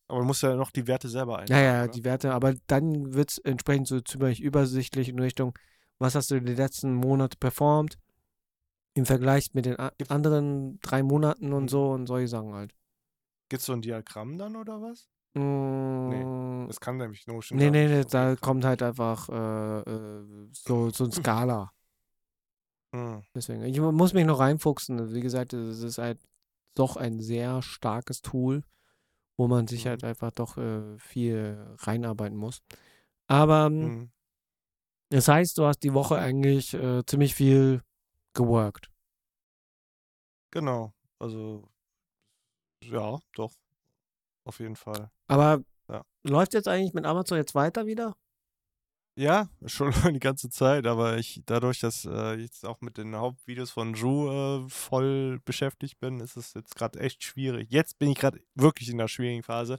[0.09, 1.65] Aber du musst ja noch die Werte selber Ja, einstellen.
[1.65, 1.93] ja, oder?
[1.93, 5.59] die Werte, aber dann wird es entsprechend so ziemlich übersichtlich in Richtung,
[5.99, 7.99] was hast du die letzten Monate performt
[8.95, 11.69] im Vergleich mit den anderen drei Monaten und Mhm.
[11.69, 12.75] so und solche Sachen halt.
[13.49, 15.09] Gibt es so ein Diagramm dann oder was?
[15.39, 17.59] Mm, Das kann nämlich Notion.
[17.59, 21.73] nee, nee, nee, da kommt halt einfach äh, äh, so, so ein Skala.
[22.95, 23.23] Hm.
[23.35, 25.13] Deswegen, ich muss mich noch reinfuchsen.
[25.15, 26.19] Wie gesagt, es ist halt
[26.75, 28.65] doch ein sehr starkes Tool,
[29.37, 29.89] wo man sich Mhm.
[29.91, 32.61] halt einfach doch äh, viel reinarbeiten muss.
[33.27, 34.13] Aber ähm, Hm.
[35.11, 37.83] Das heißt, du hast die Woche eigentlich äh, ziemlich viel
[38.35, 38.91] geworkt.
[40.51, 40.93] Genau.
[41.19, 41.69] Also,
[42.83, 43.53] ja, doch.
[44.45, 45.11] Auf jeden Fall.
[45.29, 46.03] Aber Ja.
[46.25, 48.17] läuft jetzt eigentlich mit Amazon jetzt weiter wieder?
[49.17, 53.17] Ja, schon die ganze Zeit, aber ich, dadurch, dass äh, ich jetzt auch mit den
[53.17, 57.71] Hauptvideos von Drew äh, voll beschäftigt bin, ist es jetzt gerade echt schwierig.
[57.71, 59.79] Jetzt bin ich gerade wirklich in der schwierigen Phase.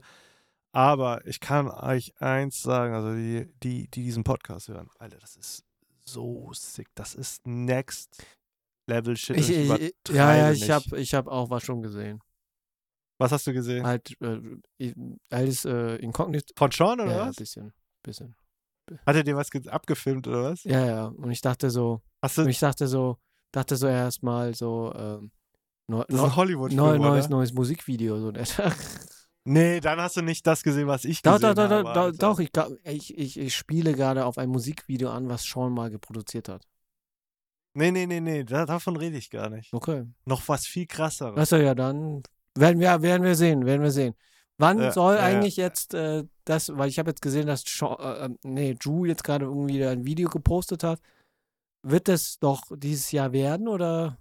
[0.72, 5.36] Aber ich kann euch eins sagen, also die, die, die diesen Podcast hören, Alter, das
[5.36, 5.64] ist
[6.04, 6.88] so sick.
[6.94, 8.24] Das ist Next
[8.86, 9.36] Level Shit.
[9.38, 12.20] Ich, ich, ich, ja, ja, ich habe ich hab auch was schon gesehen.
[13.20, 13.86] Was hast du gesehen?
[13.86, 14.92] Halt, äh,
[15.30, 16.54] alles äh, inkognito.
[16.56, 17.36] Von Sean oder Ja, ja, was?
[17.36, 18.34] bisschen, bisschen.
[19.06, 20.64] Hat er dir was ge- abgefilmt oder was?
[20.64, 21.04] Ja, ja.
[21.06, 23.18] Und ich dachte so, Hast und du ich dachte so,
[23.52, 25.30] dachte so erstmal so, ähm,
[25.86, 28.18] das ist ein Hollywood-Film, neu, neues, neues Musikvideo.
[28.18, 28.32] So.
[28.32, 28.44] doch,
[29.44, 31.82] Nee, dann hast du nicht das gesehen, was ich gesehen doch, doch, habe.
[31.84, 32.12] doch, Alter.
[32.12, 32.50] doch, ich,
[32.84, 36.66] ich, ich, ich spiele gerade auf ein Musikvideo an, was Sean mal geproduziert hat.
[37.74, 39.72] Nee, nee, nee, nee, da, davon rede ich gar nicht.
[39.72, 40.04] Okay.
[40.24, 41.38] Noch was viel krasseres.
[41.38, 42.22] Achso, ja, dann
[42.56, 44.14] werden wir, werden wir sehen, werden wir sehen.
[44.58, 45.38] Wann Ja, soll ja, ja.
[45.38, 49.06] eigentlich jetzt äh, das, weil ich habe jetzt gesehen, dass Sean, äh, äh, nee, Drew
[49.06, 51.00] jetzt gerade irgendwie da ein Video gepostet hat.
[51.82, 54.18] Wird das doch dieses Jahr werden oder?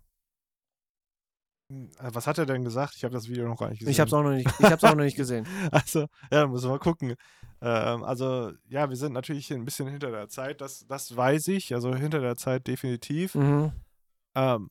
[1.72, 2.96] Hm, äh, Was hat er denn gesagt?
[2.96, 3.92] Ich habe das Video noch gar nicht gesehen.
[3.92, 5.46] Ich habe es auch noch nicht, ich hab's auch noch nicht gesehen.
[5.72, 7.16] Also, ja, müssen wir mal gucken.
[7.62, 11.74] Ähm, also, ja, wir sind natürlich ein bisschen hinter der Zeit, das, das weiß ich.
[11.74, 13.36] Also hinter der Zeit definitiv.
[13.36, 13.74] Mhm.
[14.36, 14.70] Ähm,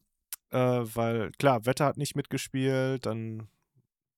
[0.50, 3.48] äh, weil, klar, Wetter hat nicht mitgespielt, dann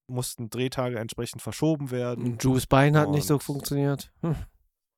[0.07, 2.25] mussten Drehtage entsprechend verschoben werden.
[2.25, 4.13] Und Drews Bein hat nicht so funktioniert.
[4.23, 4.35] Hm.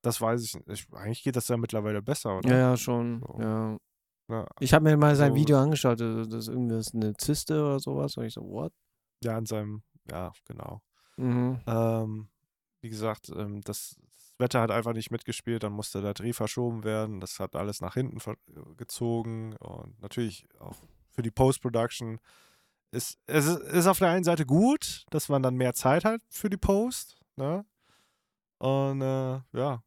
[0.02, 0.68] Das weiß ich nicht.
[0.68, 2.48] Ich- Eigentlich geht das ja mittlerweile besser, oder?
[2.50, 3.20] Ja, ja, schon.
[3.20, 3.40] So.
[3.40, 3.76] Ja.
[4.28, 5.36] Ja, Ich habe mir mal sein So.
[5.36, 8.16] Video angeschaut, also das ist irgendwas eine Zyste oder sowas.
[8.16, 8.72] Und ich so, what?
[9.22, 10.80] ja, in seinem, ja, genau.
[11.16, 11.60] Mhm.
[11.66, 12.28] Ähm,
[12.80, 16.82] wie gesagt, ähm, das, das Wetter hat einfach nicht mitgespielt, dann musste der Dreh verschoben
[16.84, 17.20] werden.
[17.20, 18.18] Das hat alles nach hinten
[18.76, 20.76] gezogen und natürlich auch
[21.12, 22.18] für die Post-Production
[22.90, 26.20] ist es ist, ist auf der einen Seite gut, dass man dann mehr Zeit hat
[26.28, 27.64] für die Post, ne?
[28.58, 29.82] Und äh, ja,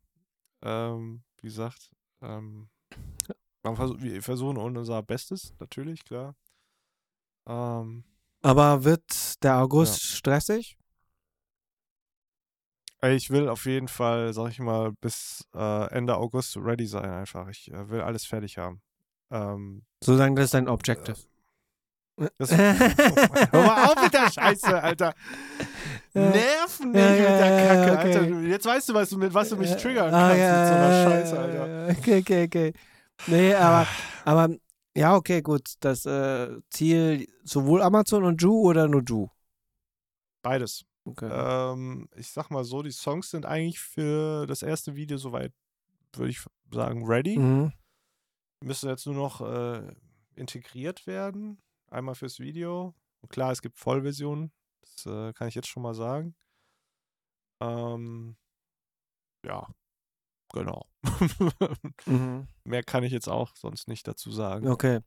[0.64, 2.70] ähm, wie gesagt, ähm,
[3.64, 6.36] man vers wir versuchen unser Bestes, natürlich, klar.
[7.48, 8.04] Ähm,
[8.42, 10.78] Aber wird der August stressig?
[13.02, 17.10] Ey, Ich will auf jeden Fall, sag ich mal, bis äh, Ende August ready sein
[17.10, 17.48] einfach.
[17.50, 18.82] Ich äh, will alles fertig haben.
[19.32, 21.18] Ähm, Sozusagen, das ist dein Objective.
[22.38, 25.14] das, hör mal auf mit der Scheiße, Alter.
[26.14, 28.18] Nerven nicht Ja, mit der Kacke, okay.
[28.18, 28.42] Alter.
[28.42, 30.74] Jetzt weißt du, was du mit was du mich triggern ah, kannst ja, mit so
[30.76, 31.98] einer Scheiße, Alter.
[32.00, 32.74] Okay, okay, okay.
[33.28, 33.88] Nee, aber,
[34.24, 34.56] aber
[34.96, 35.74] ja, okay, gut.
[35.82, 39.28] Das äh, Ziel sowohl Amazon und Ju oder nur Ju?
[40.42, 40.86] Beides.
[41.06, 41.30] Okay.
[41.32, 45.52] Ähm, ich sag mal so, die Songs sind eigentlich für das erste Video soweit,
[46.14, 46.40] würde ich
[46.72, 47.38] sagen, ready.
[47.38, 47.74] Mhm.
[48.66, 49.96] Müsste jetzt nur noch äh,
[50.36, 51.62] integriert werden.
[51.88, 52.96] Einmal fürs Video.
[53.22, 54.52] Und klar, es gibt Vollversionen
[54.82, 56.36] Das äh, kann ich jetzt schon mal sagen.
[57.62, 58.36] Ähm,
[59.46, 59.68] ja,
[60.52, 60.86] genau.
[62.08, 62.48] Mhm.
[62.64, 64.68] Mehr kann ich jetzt auch sonst nicht dazu sagen.
[64.68, 65.00] Okay.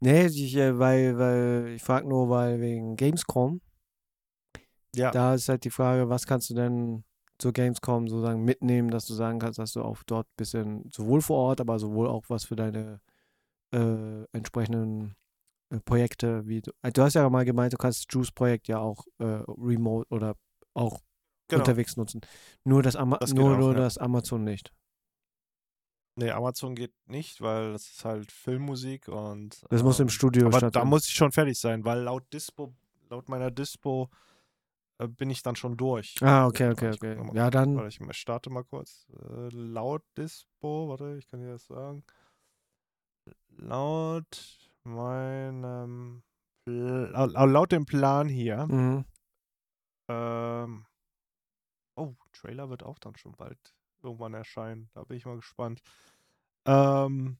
[0.00, 3.60] Nee, ich, äh, weil, weil, ich frage nur, weil wegen Gamescom,
[4.94, 7.04] Ja, da ist halt die Frage, was kannst du denn
[7.38, 11.20] zur Gamescom sozusagen mitnehmen, dass du sagen kannst, dass du auch dort ein bisschen, sowohl
[11.20, 13.00] vor Ort, aber sowohl auch was für deine
[13.72, 15.16] äh, entsprechenden
[15.70, 18.78] äh, Projekte, wie du, äh, du hast ja mal gemeint, du kannst das Juice-Projekt ja
[18.78, 20.36] auch äh, remote oder
[20.74, 21.00] auch
[21.48, 21.62] genau.
[21.62, 22.20] unterwegs nutzen.
[22.64, 23.78] Nur das, Ama Das nur, auch, nur ja.
[23.80, 24.72] das Amazon nicht.
[26.18, 29.62] Nee, Amazon geht nicht, weil das ist halt Filmmusik und.
[29.68, 30.88] Das muss im ähm, Studio Aber da stattfinden.
[30.88, 32.74] muss ich schon fertig sein, weil laut Dispo,
[33.10, 34.08] laut meiner Dispo
[35.16, 36.16] bin ich dann schon durch.
[36.22, 37.16] Ah, okay, okay, guck okay.
[37.16, 39.06] mal- Ja, dann, Warte, ich starte mal kurz.
[39.12, 42.04] Äh, laut Dispo, warte, ich kann dir das sagen.
[43.58, 46.22] Laut meinem.
[46.68, 48.66] Laut, laut dem Plan hier.
[48.66, 49.04] mhm.
[50.08, 50.86] Ähm,
[51.96, 53.58] oh, Trailer wird auch dann schon bald
[54.02, 54.88] irgendwann erscheinen.
[54.94, 55.82] Da bin ich mal gespannt.
[56.64, 57.38] Ähm,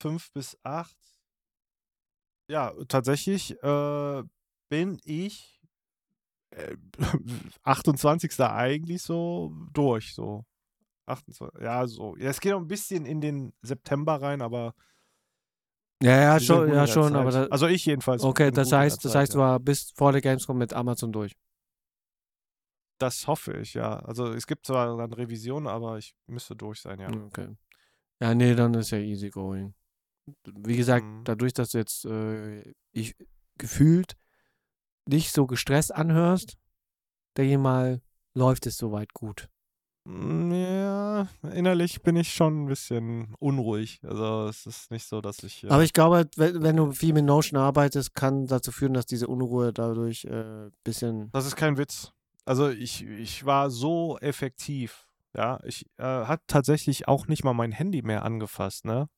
[0.00, 0.96] fünf bis acht.
[2.48, 4.22] Ja, tatsächlich äh,
[4.68, 5.53] bin ich
[6.56, 6.76] äh,
[7.62, 8.40] 28.
[8.40, 10.14] eigentlich so durch.
[10.14, 10.44] So.
[11.06, 12.16] 28, ja, so.
[12.16, 14.74] Ja, es geht noch ein bisschen in den September rein, aber.
[16.02, 17.20] ja, ja, schon, ja, schon, Zeit.
[17.20, 18.22] aber da, Also ich jedenfalls.
[18.24, 21.36] okay, das heißt, das Zeit, heißt, du war bis vor der Gamescom mit Amazon durch.
[22.98, 23.96] Das hoffe ich, ja.
[23.98, 27.08] Also es gibt zwar dann Revisionen, aber ich müsste durch sein, ja.
[27.10, 27.48] Okay.
[28.20, 29.74] Ja, nee, dann ist ja easy going.
[30.46, 31.24] Wie gesagt, Mhm.
[31.24, 33.14] dadurch, dass jetzt äh, ich
[33.58, 34.16] gefühlt
[35.06, 36.56] nicht so gestresst anhörst,
[37.36, 38.00] denke ich mal,
[38.34, 39.48] läuft es soweit gut.
[40.06, 44.00] Mm, Ja, innerlich bin ich schon ein bisschen unruhig.
[44.04, 45.64] Also es ist nicht so, dass ich.
[45.64, 49.06] äh, Aber ich glaube, wenn, wenn du viel mit Notion arbeitest, kann dazu führen, dass
[49.06, 51.30] diese Unruhe dadurch ein äh, bisschen.
[51.32, 52.12] das ist kein Witz.
[52.44, 55.08] Also ich, ich war so effektiv.
[55.34, 59.08] Ja, ich äh, hat tatsächlich auch nicht mal mein Handy mehr angefasst, ne?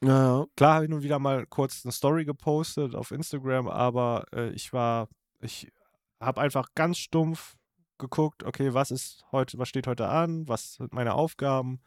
[0.00, 4.48] Naja, Klar habe ich nun wieder mal kurz eine Story gepostet auf Instagram, aber äh,
[4.50, 5.08] ich war,
[5.40, 5.72] ich
[6.20, 7.56] habe einfach ganz stumpf
[7.98, 11.80] geguckt, okay, was ist heute, was steht heute an, was sind meine Aufgaben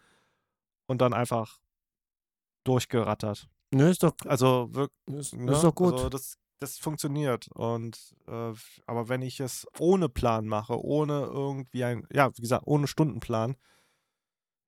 [0.85, 1.59] und dann einfach
[2.63, 3.47] durchgerattert.
[3.71, 5.51] ne, ist doch, Also wirklich, ist, ne?
[5.51, 5.93] ist doch gut.
[5.93, 7.47] Also das, das funktioniert.
[7.53, 8.53] Und äh,
[8.85, 13.57] aber wenn ich es ohne Plan mache, ohne irgendwie ein, ja, wie gesagt, ohne Stundenplan,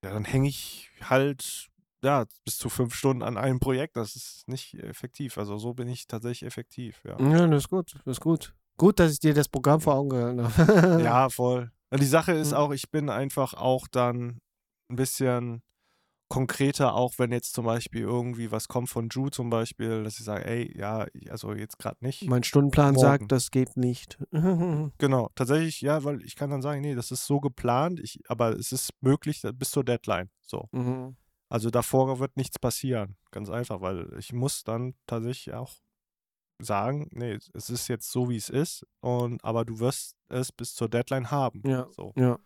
[0.03, 1.69] ja, dann hänge ich halt
[2.03, 3.95] ja, bis zu fünf Stunden an einem Projekt.
[3.95, 5.38] Das ist nicht effektiv.
[5.38, 7.19] Also so bin ich tatsächlich effektiv, ja.
[7.19, 8.53] ja, das ist gut, das ist gut.
[8.78, 11.01] Gut, dass ich dir das Programm vor Augen gehalten habe.
[11.03, 11.71] Ja, voll.
[11.91, 12.57] Und die Sache ist Mhm.
[12.57, 14.39] auch, ich bin einfach auch dann
[14.89, 15.61] ein bisschen
[16.28, 20.26] konkreter, auch wenn jetzt zum Beispiel irgendwie was kommt von Ju zum Beispiel, dass ich
[20.26, 22.28] sage, ey, ja, also jetzt gerade nicht.
[22.28, 22.99] Mein Stundenplan Morgen.
[22.99, 24.17] sagt, das geht nicht.
[24.97, 28.57] Genau, tatsächlich, ja, weil ich kann dann sagen, nee, das ist so geplant, ich, aber
[28.57, 30.30] es ist möglich bis zur Deadline.
[30.41, 30.67] So.
[30.71, 31.15] Mhm.
[31.49, 33.17] Also davor wird nichts passieren.
[33.32, 35.73] Ganz einfach, weil ich muss dann tatsächlich auch
[36.60, 40.74] sagen, nee, es ist jetzt so, wie es ist, und aber du wirst es bis
[40.76, 41.62] zur Deadline haben.
[41.66, 41.88] Ja.
[41.91, 42.14] So.
[42.16, 42.38] Ja.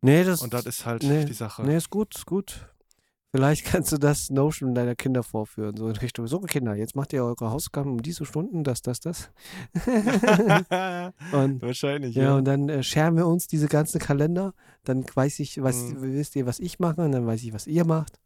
[0.00, 1.62] Nee, das, Und das ist halt nee, die Sache.
[1.62, 2.68] nee, ist gut, ist gut.
[3.34, 7.12] Vielleicht kannst du das Notion deiner Kinder vorführen, so in Richtung, so Kinder, jetzt macht
[7.12, 9.30] ihr eure Hausaufgaben um diese Stunden, das, das, das.
[11.32, 12.36] und Wahrscheinlich, ja, ja.
[12.36, 14.54] und dann äh, scheren wir uns diese ganzen Kalender,
[14.84, 16.02] dann weiß ich, was, Mhm.
[16.02, 18.18] wisst ihr, was ich mache, und dann weiß ich, was ihr macht.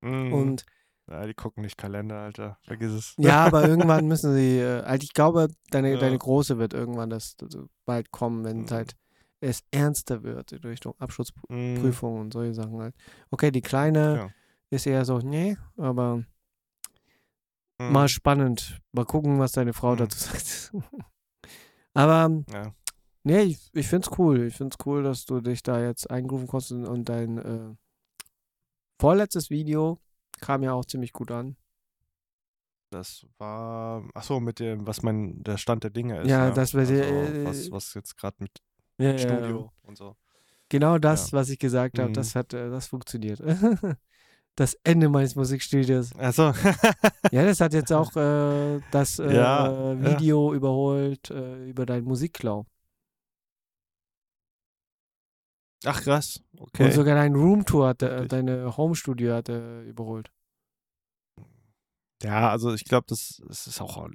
[0.00, 0.32] Mhm.
[0.32, 0.66] Und
[1.10, 2.58] ja, die gucken nicht Kalender, Alter.
[2.62, 3.14] Vergiss es.
[3.18, 5.98] ja, aber irgendwann müssen sie, äh, halt, ich glaube, deine, Ja.
[5.98, 8.70] deine Große wird irgendwann das, das bald kommen, wenn Mhm.
[8.70, 8.96] halt
[9.40, 11.92] es ernster wird in Richtung Abschluss Mhm.
[12.00, 12.94] Und solche Sachen halt.
[13.30, 14.28] Okay, die kleine Ja.
[14.70, 16.16] ist eher so, nee, aber
[17.78, 17.92] Mhm.
[17.92, 18.80] mal spannend.
[18.92, 19.98] Mal gucken, was deine Frau Mhm.
[19.98, 20.72] dazu sagt.
[21.94, 22.74] aber Ja.
[23.22, 24.42] nee, ich, ich find's cool.
[24.48, 27.74] Ich find's cool, dass du dich da jetzt eingrooven konntest und, und dein äh,
[29.00, 30.00] vorletztes Video
[30.38, 31.56] kam ja auch ziemlich gut an.
[32.90, 36.28] Das war, ach so, mit dem, was mein, der Stand der Dinge ist.
[36.30, 36.54] Ja, ne?
[36.54, 38.50] das also, äh, was, was jetzt gerade mit
[38.98, 40.16] Ja, ja, Studio und so.
[40.70, 41.38] Genau das, Ja.
[41.38, 42.14] was ich gesagt habe, Mhm.
[42.14, 43.40] das hat, äh, das funktioniert.
[44.56, 46.14] das Ende meines Musikstudios.
[46.16, 46.52] Achso.
[47.32, 50.02] Ja, das hat jetzt auch äh, das äh, Ja, ja.
[50.02, 52.64] Video überholt äh, über deinen Musikklau.
[55.84, 56.42] Ach krass.
[56.52, 56.90] Und Okay.
[56.90, 60.30] sogar dein Roomtour hat, äh, deine Homestudio hat äh, überholt.
[62.20, 64.08] Ja, also ich glaube, das, das ist auch,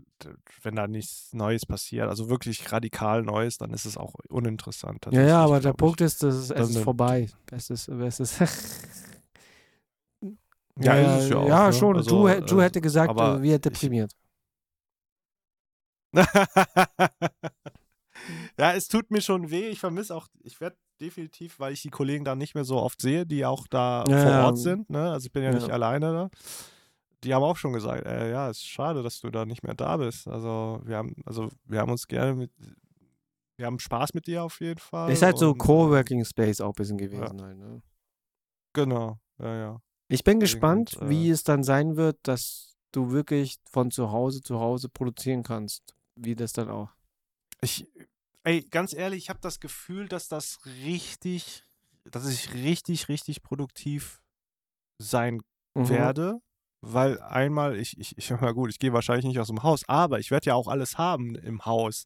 [0.62, 5.06] wenn da nichts Neues passiert, also wirklich radikal Neues, dann ist es auch uninteressant.
[5.12, 7.30] Ja, ja, aber der Punkt ist, dass es, es ist vorbei.
[7.50, 8.42] Es ist, es ist
[10.76, 10.86] Ich.
[10.86, 11.48] Ja, ist es ja auch.
[11.48, 11.74] Ja, ne?
[11.74, 11.96] schon.
[11.96, 14.12] Also, du, du äh, hätte gesagt, aber äh, wir ich- deprimiert.
[18.58, 19.70] ja, es tut mir schon weh.
[19.70, 23.02] Ich vermisse auch, ich werde definitiv, weil ich die Kollegen da nicht mehr so oft
[23.02, 24.46] sehe, die auch da Ja, vor ja.
[24.46, 24.90] Ort sind.
[24.90, 25.12] Ne?
[25.12, 25.56] Also ich bin ja, Ja.
[25.56, 26.30] nicht alleine da.
[27.24, 29.76] Die haben auch schon gesagt, äh, ja, es ist schade, dass du da nicht mehr
[29.76, 30.28] da bist.
[30.28, 32.52] Also wir haben, also wir haben uns gerne mit,
[33.58, 35.12] wir haben Spaß mit dir auf jeden Fall.
[35.12, 37.82] Ist halt so und, äh, Coworking Space auch ein bisschen gewesen halt, ne?
[38.74, 39.82] Genau, ja, ja.
[40.10, 43.90] Ich bin Deswegen, gespannt, und, wie äh, es dann sein wird, dass du wirklich von
[43.92, 45.96] zu Hause zu Hause produzieren kannst.
[46.16, 46.90] Wie das dann auch.
[47.62, 47.88] Ich,
[48.44, 51.64] ey, ganz ehrlich, ich habe das Gefühl, dass das richtig,
[52.06, 54.22] dass ich richtig, richtig produktiv
[55.00, 55.42] sein
[55.76, 55.90] Mhm.
[55.90, 56.40] werde,
[56.82, 60.20] weil einmal, ich, ich, ich na gut, ich gehe wahrscheinlich nicht aus dem Haus, aber
[60.20, 62.06] ich werde ja auch alles haben im Haus.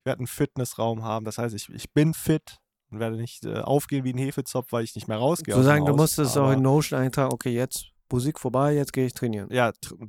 [0.00, 2.58] Ich werde einen Fitnessraum haben, das heißt, ich, ich bin fit
[2.90, 5.54] und werde nicht äh, aufgehen wie ein Hefezopf, weil ich nicht mehr rausgehe.
[5.54, 8.74] So aus dem sagen, du musst es auch in Notion eintragen, okay, jetzt Musik vorbei,
[8.74, 9.48] jetzt gehe ich trainieren.
[9.50, 10.08] Ja, tr-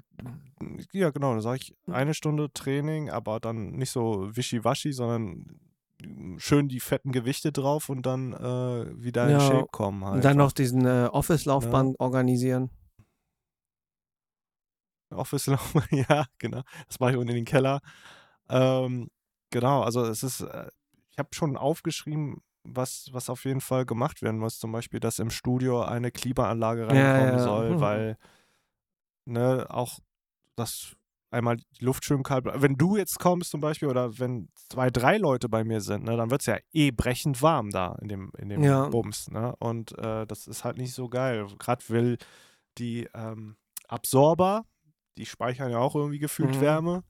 [0.92, 1.32] ja, genau.
[1.32, 5.60] Dann sage ich eine Stunde Training, aber dann nicht so wischiwaschi, sondern
[6.38, 10.16] schön die fetten Gewichte drauf und dann äh, wieder Ja, in Shape kommen halt.
[10.16, 12.70] Und dann noch diesen äh, Office-Laufband organisieren.
[15.12, 15.46] Office
[15.92, 16.62] ja, genau.
[16.88, 17.82] Das mache ich unten in den Keller.
[18.50, 19.10] Ähm,
[19.52, 20.68] genau, also es ist, äh,
[21.12, 24.60] ich habe schon aufgeschrieben, was, was auf jeden Fall gemacht werden muss.
[24.60, 27.44] Zum Beispiel, dass im Studio eine Klimaanlage Ja, reinkommen ja.
[27.44, 27.80] soll, Mhm.
[27.82, 28.18] weil
[29.26, 30.00] ne, auch
[30.56, 30.96] das
[31.32, 32.62] einmal die Luft schön kalt bleibt.
[32.62, 36.16] Wenn du jetzt kommst zum Beispiel oder wenn zwei, drei Leute bei mir sind, ne,
[36.16, 38.88] dann wird es ja eh brechend warm da in dem, in dem Ja.
[38.90, 39.32] Bums.
[39.32, 39.56] Ne?
[39.58, 41.48] Und äh, das ist halt nicht so geil.
[41.58, 42.18] Gerade will
[42.78, 43.58] die ähm,
[43.88, 44.66] Absorber,
[45.18, 46.62] die speichern ja auch irgendwie gefühlt Mhm.
[46.62, 47.04] Wärme.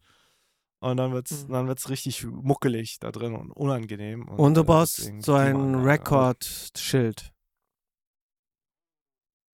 [0.83, 1.51] Und dann wird es Mhm.
[1.53, 4.27] dann wird's richtig muckelig da drin und unangenehm.
[4.27, 5.75] Und du äh, brauchst deswegen so ein.
[5.75, 7.31] Record-Schild.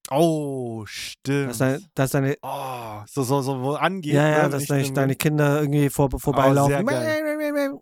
[0.10, 1.52] Oh, stimmt.
[1.52, 4.14] Dass deine, dass deine, oh, so, so, so, wo angeht.
[4.14, 6.74] ja, ja, ne, dass deine, deine Kinder irgendwie vor, vorbeilaufen.
[6.74, 7.80] sehr geil.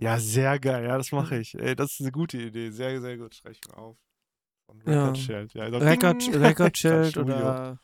[0.00, 0.84] Ja, sehr geil.
[0.84, 1.54] Ja, das mache ich.
[1.54, 2.70] Ey, das ist eine gute Idee.
[2.70, 3.34] Sehr, sehr gut.
[3.34, 3.96] Schreib ich mir auf.
[4.66, 5.00] Und Ja.
[5.04, 5.54] Record Schild.
[5.54, 7.22] Ja, so Record, Studio.
[7.34, 7.80] oder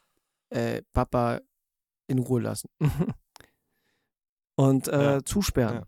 [0.51, 1.41] äh, Papa
[2.09, 2.69] in Ruhe lassen.
[4.57, 5.77] Und äh, Ja, zusperren.
[5.77, 5.87] ja.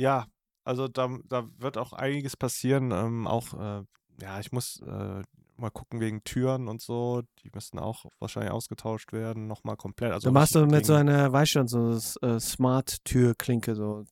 [0.00, 0.26] Ja,
[0.64, 2.90] also da, da wird auch einiges passieren.
[2.90, 3.84] Ähm, auch, äh,
[4.22, 5.22] ja, ich muss äh,
[5.56, 7.22] mal gucken wegen Türen und so.
[7.44, 9.46] Die müssen auch wahrscheinlich ausgetauscht werden.
[9.46, 10.12] Nochmal komplett.
[10.12, 11.92] Also du machst du mit so einer, weißt schon, so
[12.22, 14.04] äh, Smart-Tür-Klinke, so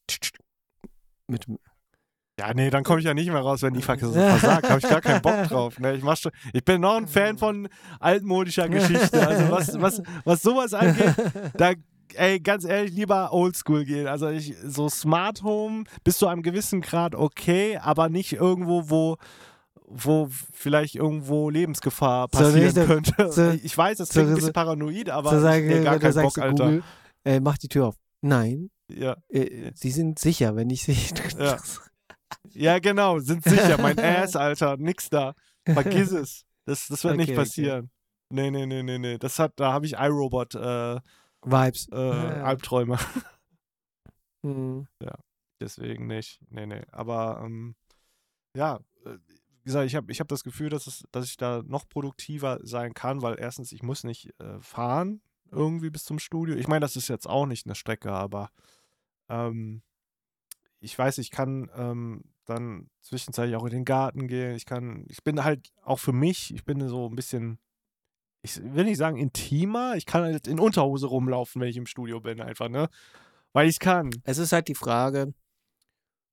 [1.26, 1.46] mit,
[2.38, 4.68] Ja, nee, dann komme ich ja nicht mehr raus, wenn die vers versagt.
[4.70, 5.78] Habe ich gar keinen Bock drauf.
[5.80, 5.94] Ne?
[5.96, 7.68] Ich, mach schon, ich bin noch ein Fan von
[7.98, 9.26] altmodischer Geschichte.
[9.26, 11.14] Also was, was, was sowas angeht,
[11.56, 11.72] da,
[12.14, 14.06] ey, ganz ehrlich, lieber oldschool gehen.
[14.06, 19.16] Also ich, so Smart Home bis zu einem gewissen Grad okay, aber nicht irgendwo, wo
[19.90, 23.14] wo vielleicht irgendwo Lebensgefahr So passieren so- könnte.
[23.32, 25.98] so- ich weiß, das so- klingt ein so- bisschen paranoid, aber sagen, ich, nee, gar
[25.98, 26.64] keinen Bock, Alter.
[26.64, 26.82] Google,
[27.24, 27.94] äh, mach die Tür auf.
[28.20, 29.16] Nein, Ja.
[29.30, 30.94] äh, sie sind sicher, wenn ich sie.
[31.38, 31.56] Ja.
[32.52, 33.78] ja, genau, sind sicher.
[33.80, 35.34] Mein Ass, Alter, nix da.
[35.64, 36.44] Vergiss es.
[36.64, 37.40] Das, das wird nicht Okay, okay.
[37.40, 37.90] passieren.
[38.30, 39.18] Nee, nee, nee, nee, nee.
[39.18, 41.00] Das hat, da habe ich iRobot äh,
[41.42, 41.88] Vibes.
[41.92, 42.44] äh, Ja, ja.
[42.44, 42.98] Albträume.
[44.42, 44.86] Mhm.
[45.60, 46.40] Deswegen nicht.
[46.50, 46.82] Nee, nee.
[46.92, 47.74] Aber ähm,
[48.54, 49.16] ja, äh,
[49.58, 52.58] wie gesagt, ich habe ich hab das Gefühl, dass, es, dass ich da noch produktiver
[52.62, 55.20] sein kann, weil erstens, ich muss nicht äh, fahren
[55.50, 56.54] irgendwie bis zum Studio.
[56.56, 58.50] Ich meine, das ist jetzt auch nicht eine Strecke, aber
[59.28, 59.82] ähm,
[60.80, 64.54] ich weiß, ich kann ähm, dann zwischenzeitlich auch in den Garten gehen.
[64.54, 67.58] Ich kann, ich bin halt auch für mich, ich bin so ein bisschen,
[68.42, 72.20] ich will nicht sagen intimer, ich kann halt in Unterhose rumlaufen, wenn ich im Studio
[72.20, 72.88] bin, einfach, ne?
[73.52, 74.10] Weil ich kann.
[74.24, 75.34] Es ist halt die Frage,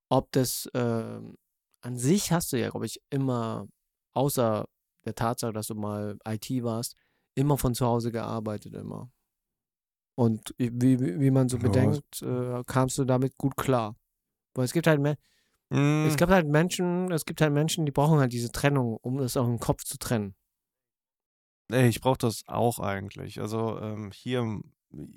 [0.09, 1.35] ob das ähm,
[1.81, 3.67] an sich hast du ja, glaube ich, immer,
[4.13, 4.65] außer
[5.05, 6.95] der Tatsache, dass du mal IT warst,
[7.35, 9.09] immer von zu Hause gearbeitet, immer.
[10.15, 13.95] Und wie, wie, wie man so Ja, bedenkt, äh, kamst du damit gut klar.
[14.55, 14.99] Weil es gibt halt,
[15.69, 16.05] Mm.
[16.05, 19.35] es gibt halt Menschen, es gibt halt Menschen, die brauchen halt diese Trennung, um das
[19.35, 20.35] auch im Kopf zu trennen.
[21.71, 23.39] Ey, ich brauche das auch eigentlich.
[23.41, 24.59] Also ähm, hier,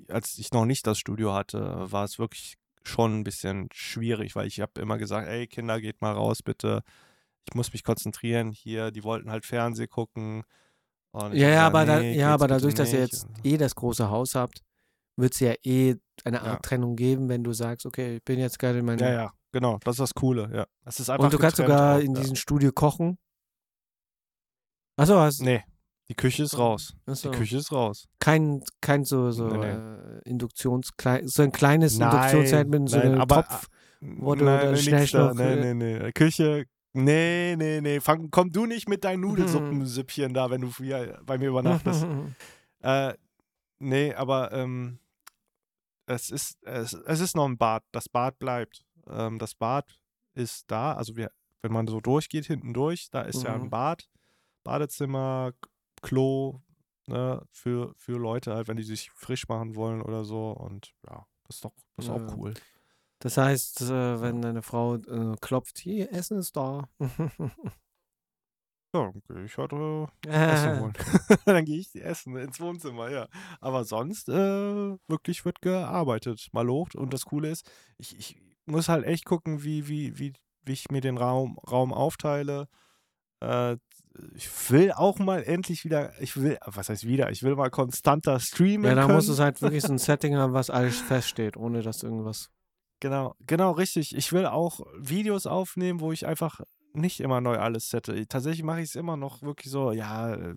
[0.07, 4.47] als ich noch nicht das Studio hatte, war es wirklich schon ein bisschen schwierig, weil
[4.47, 6.81] ich habe immer gesagt, ey Kinder, geht mal raus, bitte.
[7.47, 8.51] Ich muss mich konzentrieren.
[8.51, 10.43] Hier, die wollten halt Fernseh gucken.
[11.13, 13.75] Ja, ja, gesagt, aber, da, nee, ja, geht's aber dadurch, dass ihr jetzt eh das
[13.75, 14.63] große Haus habt,
[15.15, 15.95] wird es ja eh
[16.25, 16.59] eine Art Ja.
[16.59, 19.77] Trennung geben, wenn du sagst, okay, ich bin jetzt gerade in meinem Ja, ja, genau,
[19.83, 20.65] das ist das Coole, ja.
[20.85, 22.21] Es ist einfach Und du kannst sogar auch, in ja.
[22.21, 23.17] diesem Studio kochen.
[24.97, 25.63] Achso, hast Nee,
[26.09, 26.93] die Küche ist raus.
[27.05, 28.07] achso, Die Küche ist raus.
[28.19, 29.67] kein, kein so, so Nee, nee.
[29.71, 30.91] Äh, Induktions,
[31.25, 33.67] so ein kleines Nein, Induktionszeit mit so nein, einem aber- Topf.
[34.01, 35.33] wo du Nein, schnell da.
[35.33, 36.11] Nee, äh, nee, nee.
[36.13, 37.99] Küche, nee, nee, nee.
[37.99, 42.05] Fang, komm du nicht mit deinen Nudelsuppensippchen da, wenn du hier bei mir übernachtest.
[42.81, 43.13] äh,
[43.81, 44.99] Nee, aber ähm,
[46.09, 47.83] es, ist, es, es ist noch ein Bad.
[47.91, 48.83] Das Bad bleibt.
[49.07, 49.99] Ähm, das Bad
[50.33, 50.93] ist da.
[50.93, 51.31] Also wir,
[51.61, 53.69] wenn man so durchgeht, hinten durch, da ist ja ein Mhm.
[53.69, 54.09] Bad,
[54.63, 55.51] Badezimmer,
[56.01, 56.61] Klo,
[57.07, 60.51] ne, für, für Leute halt, wenn die sich frisch machen wollen oder so.
[60.51, 62.15] Und ja, das ist doch das ist Ja.
[62.15, 62.53] auch cool.
[63.19, 66.87] Das heißt, äh, wenn deine Frau äh, klopft, hier, Essen ist da.
[68.93, 70.93] Ja, dann gehe ich halt äh, Essen äh, holen.
[71.45, 73.27] dann gehe ich essen ins Wohnzimmer, ja.
[73.61, 74.33] Aber sonst äh,
[75.07, 76.95] wirklich wird gearbeitet, mal lobt.
[76.95, 80.33] Und das Coole ist, ich, ich muss halt echt gucken, wie, wie, wie,
[80.65, 82.67] wie ich mir den Raum, Raum aufteile.
[83.41, 83.77] Äh,
[84.35, 88.39] ich will auch mal endlich wieder, ich will, was heißt wieder, ich will mal konstanter
[88.39, 89.15] streamen ja, da können.
[89.15, 92.49] muss es halt wirklich so ein Setting haben, was alles feststeht, ohne dass irgendwas.
[92.99, 94.15] Genau, genau, richtig.
[94.15, 96.61] Ich will auch Videos aufnehmen, wo ich einfach
[96.93, 98.27] nicht immer neu alles sette.
[98.27, 100.53] Tatsächlich mache ich es immer noch wirklich so, ja, äh,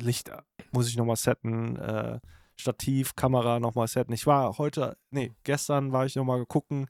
[0.00, 0.30] Licht
[0.72, 2.18] muss ich nochmal setten, äh,
[2.58, 4.12] Stativ, Kamera nochmal setten.
[4.12, 6.86] Ich war heute, nee, gestern war ich nochmal gucken,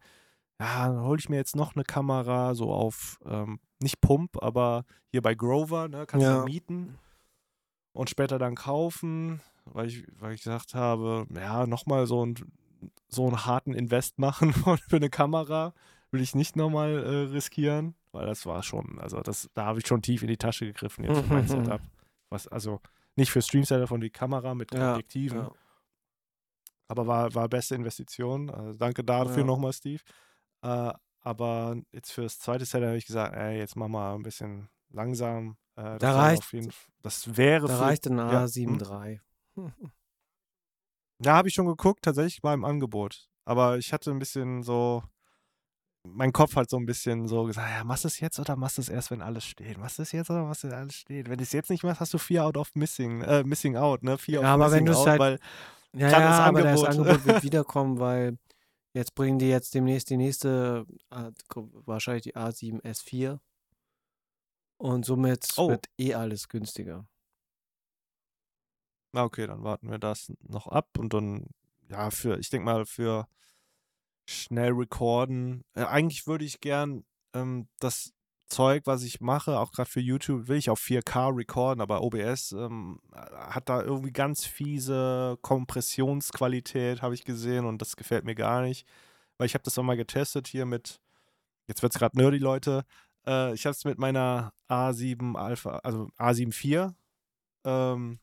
[0.60, 4.84] ja, dann hole ich mir jetzt noch eine Kamera, so auf, ähm, nicht Pump, aber
[5.10, 6.38] hier bei Grover, ne, kannst Ja.
[6.38, 6.96] du mieten
[7.92, 12.36] und später dann kaufen, weil ich, weil ich gesagt habe, ja, nochmal so, ein,
[13.08, 15.74] so einen harten Invest machen für eine Kamera
[16.12, 19.86] will ich nicht nochmal äh, riskieren, weil das war schon, also das, da habe ich
[19.86, 21.80] schon tief in die Tasche gegriffen jetzt für mein Setup.
[22.30, 22.80] Was, also
[23.14, 25.50] nicht für Stream Setup von die Kamera mit Ja, Objektiven, Ja.
[26.88, 28.50] aber war, war beste Investition.
[28.50, 29.44] Also danke dafür Ja.
[29.44, 30.02] nochmal, Steve.
[30.62, 34.68] Äh, aber jetzt fürs zweite Setup habe ich gesagt, ey, jetzt mach mal ein bisschen
[34.90, 35.56] langsam.
[35.76, 39.20] Äh, das Da reicht- jeden, das wäre Da für, reicht ein ja, A7 III.
[41.18, 43.28] Da habe ich schon geguckt, tatsächlich war im Angebot.
[43.44, 45.02] Aber ich hatte ein bisschen so,
[46.14, 48.78] mein Kopf hat so ein bisschen so gesagt, ja, machst du es jetzt oder machst
[48.78, 49.78] du es erst, wenn alles steht?
[49.78, 51.28] Machst du es jetzt oder machst du alles steht?
[51.28, 54.02] Wenn du es jetzt nicht machst, hast du Fear out of missing, äh, missing out,
[54.02, 54.16] ne?
[54.18, 55.38] Fear Ja, of aber wenn missing du's out, halt- weil
[55.92, 56.88] Ja, ja, das aber das Angebot.
[56.88, 58.38] Angebot wird wiederkommen, weil
[58.92, 63.38] jetzt bringen die jetzt demnächst die nächste, wahrscheinlich die A7 S4.
[64.78, 65.70] Und somit Oh.
[65.70, 67.06] wird eh alles günstiger.
[69.12, 71.46] Na okay, dann warten wir das noch ab und dann,
[71.88, 73.26] ja, für, ich denke mal, für
[74.26, 75.62] schnell recorden.
[75.74, 77.04] Äh, eigentlich würde ich gern
[77.34, 78.12] ähm, das
[78.48, 82.52] Zeug, was ich mache, auch gerade für YouTube, will ich auf 4K recorden, aber OBS
[82.52, 88.62] ähm, hat da irgendwie ganz fiese Kompressionsqualität, habe ich gesehen, und das gefällt mir gar
[88.62, 88.86] nicht.
[89.38, 91.00] Weil ich habe das auch mal getestet hier mit,
[91.66, 92.84] jetzt wird es gerade nerdy, Leute.
[93.26, 96.94] Äh, ich habe es mit meiner A7 Alpha, also A7 IV,
[97.64, 98.20] ähm,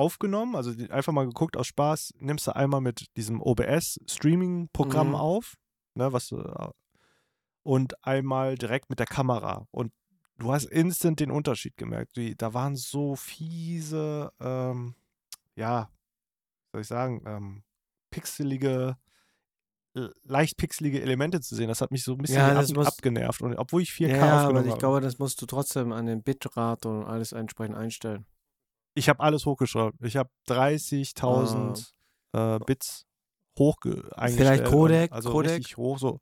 [0.00, 5.14] aufgenommen, also einfach mal geguckt aus Spaß, nimmst du einmal mit diesem OBS-Streaming-Programm Mhm.
[5.14, 5.54] auf,
[5.94, 6.42] ne, was du,
[7.62, 9.66] und einmal direkt mit der Kamera.
[9.70, 9.92] Und
[10.38, 12.16] du hast instant den Unterschied gemerkt.
[12.16, 14.94] Die, da waren so fiese, ähm,
[15.54, 15.90] ja,
[16.72, 17.62] soll ich sagen, ähm,
[18.10, 18.96] pixelige,
[20.22, 21.68] leicht pixelige Elemente zu sehen.
[21.68, 23.42] Das hat mich so ein bisschen Ja, ab, muss- abgenervt.
[23.42, 24.78] Und obwohl ich 4K Ja, aber aufgenommen ich habe.
[24.80, 28.24] glaube, das musst du trotzdem an den Bitrate und alles entsprechend einstellen.
[28.94, 29.96] Ich habe alles hochgeschraubt.
[30.02, 31.92] Ich habe 30.000
[32.32, 33.06] äh, Bits
[34.16, 34.60] eingestellt.
[34.66, 35.52] und- Codec, Also Codec?
[35.58, 36.20] richtig hoch so.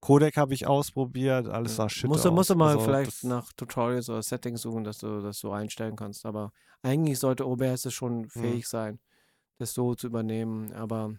[0.00, 2.32] Codec habe ich ausprobiert, alles sah shit musst, aus.
[2.32, 5.94] musst du mal also vielleicht nach Tutorials oder Settings suchen, dass du das so einstellen
[5.94, 6.26] kannst.
[6.26, 6.52] Aber
[6.82, 7.90] eigentlich sollte OBS es Mhm.
[7.90, 8.98] schon fähig sein,
[9.58, 10.72] das so zu übernehmen.
[10.72, 11.14] Aber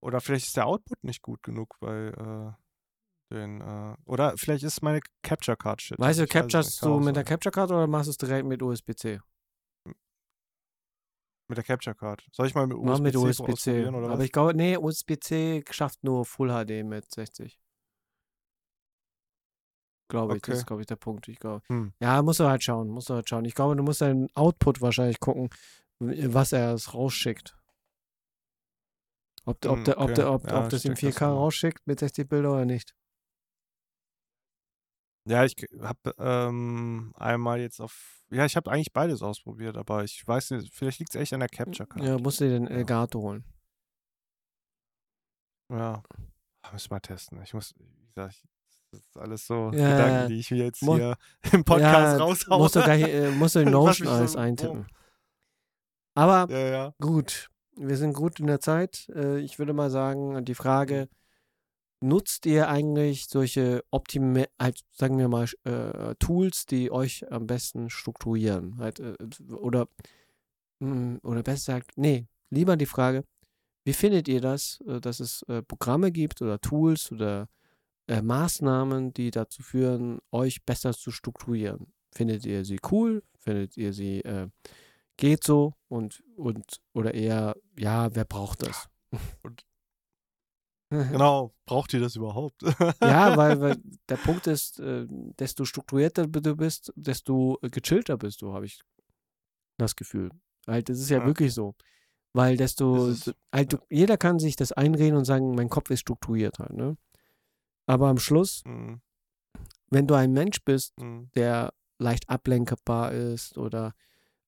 [0.00, 2.52] Oder vielleicht ist der Output nicht gut genug bei äh,
[3.34, 3.60] den.
[3.60, 5.98] Äh, oder vielleicht ist meine Capture Card shit.
[5.98, 7.24] weißt du, capturest du mit der.
[7.24, 9.20] Capture Card oder machst du es direkt mit USB-C?
[11.48, 12.26] Mit der Capture Card.
[12.32, 13.52] Soll ich mal mit USB-C mit USB-C.
[13.52, 14.24] ausprobieren oder Aber was?
[14.24, 17.60] ich glaube, nee, USB-C schafft nur Full HD mit 60.
[20.08, 20.58] Glaube ich, das Okay.
[20.60, 21.28] ist, glaube ich, der Punkt.
[21.28, 21.62] Ich glaube.
[21.68, 21.92] Hm.
[22.00, 23.44] Ja, musst du halt schauen, musst du halt schauen.
[23.44, 25.50] Ich glaube, du musst deinen Output wahrscheinlich gucken,
[25.98, 27.56] was er es rausschickt.
[29.46, 30.14] Ob, der- ob, Hm, ob, okay.
[30.14, 31.32] der, ob, Ja, ob das in check das 4K mal.
[31.36, 32.94] rausschickt mit 60 Bilder oder nicht.
[35.26, 38.22] Ja, ich habe ähm, einmal jetzt auf.
[38.30, 41.40] Ja, ich habe eigentlich beides ausprobiert, aber ich weiß nicht, vielleicht liegt es echt an
[41.40, 42.04] der Capture Card.
[42.04, 42.72] Ja, musst du dir den Ja.
[42.76, 43.44] Elgato holen.
[45.70, 46.02] Ja.
[46.62, 47.40] Ah, Müssen wir mal testen.
[47.42, 48.42] Ich muss, wie gesagt,
[48.90, 50.26] das ist alles so Ja, Gedanken, ja.
[50.28, 51.16] die ich mir jetzt hier
[51.52, 52.58] im Podcast ja, raushaue.
[52.58, 54.38] Musst du, gleich, äh, musst du Notion so- alles oh.
[54.40, 54.86] eintippen.
[56.16, 56.94] Aber Ja, ja.
[57.00, 59.08] Gut, wir sind gut in der Zeit.
[59.14, 61.08] Äh, Ich würde mal sagen, die Frage,
[62.00, 67.90] nutzt ihr eigentlich solche Optime, halt, sagen wir mal, äh, Tools, die euch am besten
[67.90, 68.78] strukturieren?
[68.78, 69.16] Halt, äh,
[69.54, 69.88] oder,
[70.80, 73.24] mm, oder besser gesagt, nee, lieber die Frage,
[73.84, 77.48] wie findet ihr das, äh, dass es äh, Programme gibt oder Tools oder
[78.08, 81.92] äh, Maßnahmen, die dazu führen, euch besser zu strukturieren?
[82.12, 83.22] Findet ihr sie cool?
[83.38, 84.48] Findet ihr sie äh,
[85.16, 88.88] geht so und, und oder eher, ja, wer braucht das?
[89.42, 89.64] Und-
[90.90, 92.62] Genau, braucht ihr das überhaupt?
[93.02, 93.76] Ja, weil, weil
[94.08, 95.06] der Punkt ist, äh,
[95.38, 98.80] desto strukturierter du bist, desto äh, gechillter bist du, habe ich
[99.78, 100.30] das Gefühl.
[100.66, 101.26] Halt, das ist ja, Ja.
[101.26, 101.74] wirklich so.
[102.32, 106.00] Weil desto, ist- halt, du, jeder kann sich das einreden und sagen, mein Kopf ist
[106.00, 106.96] strukturiert halt, ne?
[107.86, 109.00] Aber am Schluss, Mhm,
[109.90, 113.94] wenn du ein Mensch bist, mhm, der leicht ablenkbar ist oder,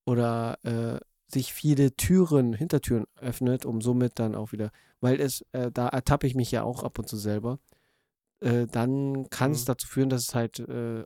[0.05, 0.99] oder äh,
[1.33, 4.71] sich viele Türen, Hintertüren öffnet, um somit dann auch wieder,
[5.07, 7.61] weil es, äh, da ertappe ich mich ja auch ab und zu selber,
[8.41, 9.67] äh, dann kann es Mhm.
[9.67, 11.05] dazu führen, dass es halt äh,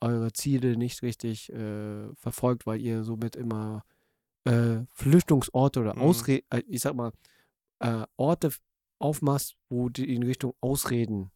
[0.00, 3.84] eure Ziele nicht richtig äh, verfolgt, weil ihr somit immer
[4.44, 6.02] äh, Flüchtlungsorte oder Mhm.
[6.02, 7.12] Ausreden, äh, ich sag mal,
[8.16, 8.50] Orte
[8.98, 11.30] aufmachst, wo die in Richtung Ausreden,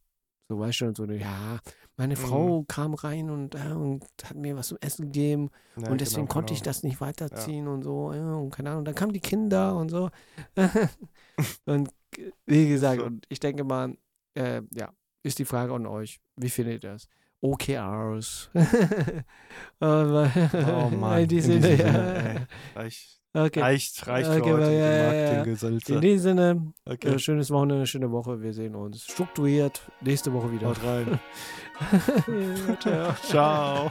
[0.50, 1.60] so weißt du, so, ja,
[1.96, 2.18] meine Mhm.
[2.18, 6.22] Frau kam rein und, äh, und hat mir was zum Essen gegeben ja, und deswegen
[6.26, 6.70] genau, konnte ich genau.
[6.70, 10.10] das nicht weiterziehen und so, ja, und keine Ahnung, dann kamen die Kinder und so.
[11.66, 11.88] und
[12.46, 13.06] wie gesagt, So.
[13.06, 13.96] und ich denke mal,
[14.34, 14.92] äh, ja,
[15.22, 17.06] ist die Frage an euch, wie findet ihr das?
[17.42, 18.50] OKRs.
[19.80, 22.12] Oh Mann, in diesem Sinne, ja.
[22.12, 22.38] ey.
[22.74, 23.60] Reicht, Okay.
[23.60, 25.94] reicht, reicht Okay, für heute ja, ja, dem ja.
[25.94, 28.42] In diesem Sinne, Okay, äh, schönes Wochenende, schöne Woche.
[28.42, 30.68] Wir sehen uns strukturiert nächste Woche wieder.
[30.68, 31.20] haut rein.
[32.80, 33.14] ciao.
[33.22, 33.90] Ciao.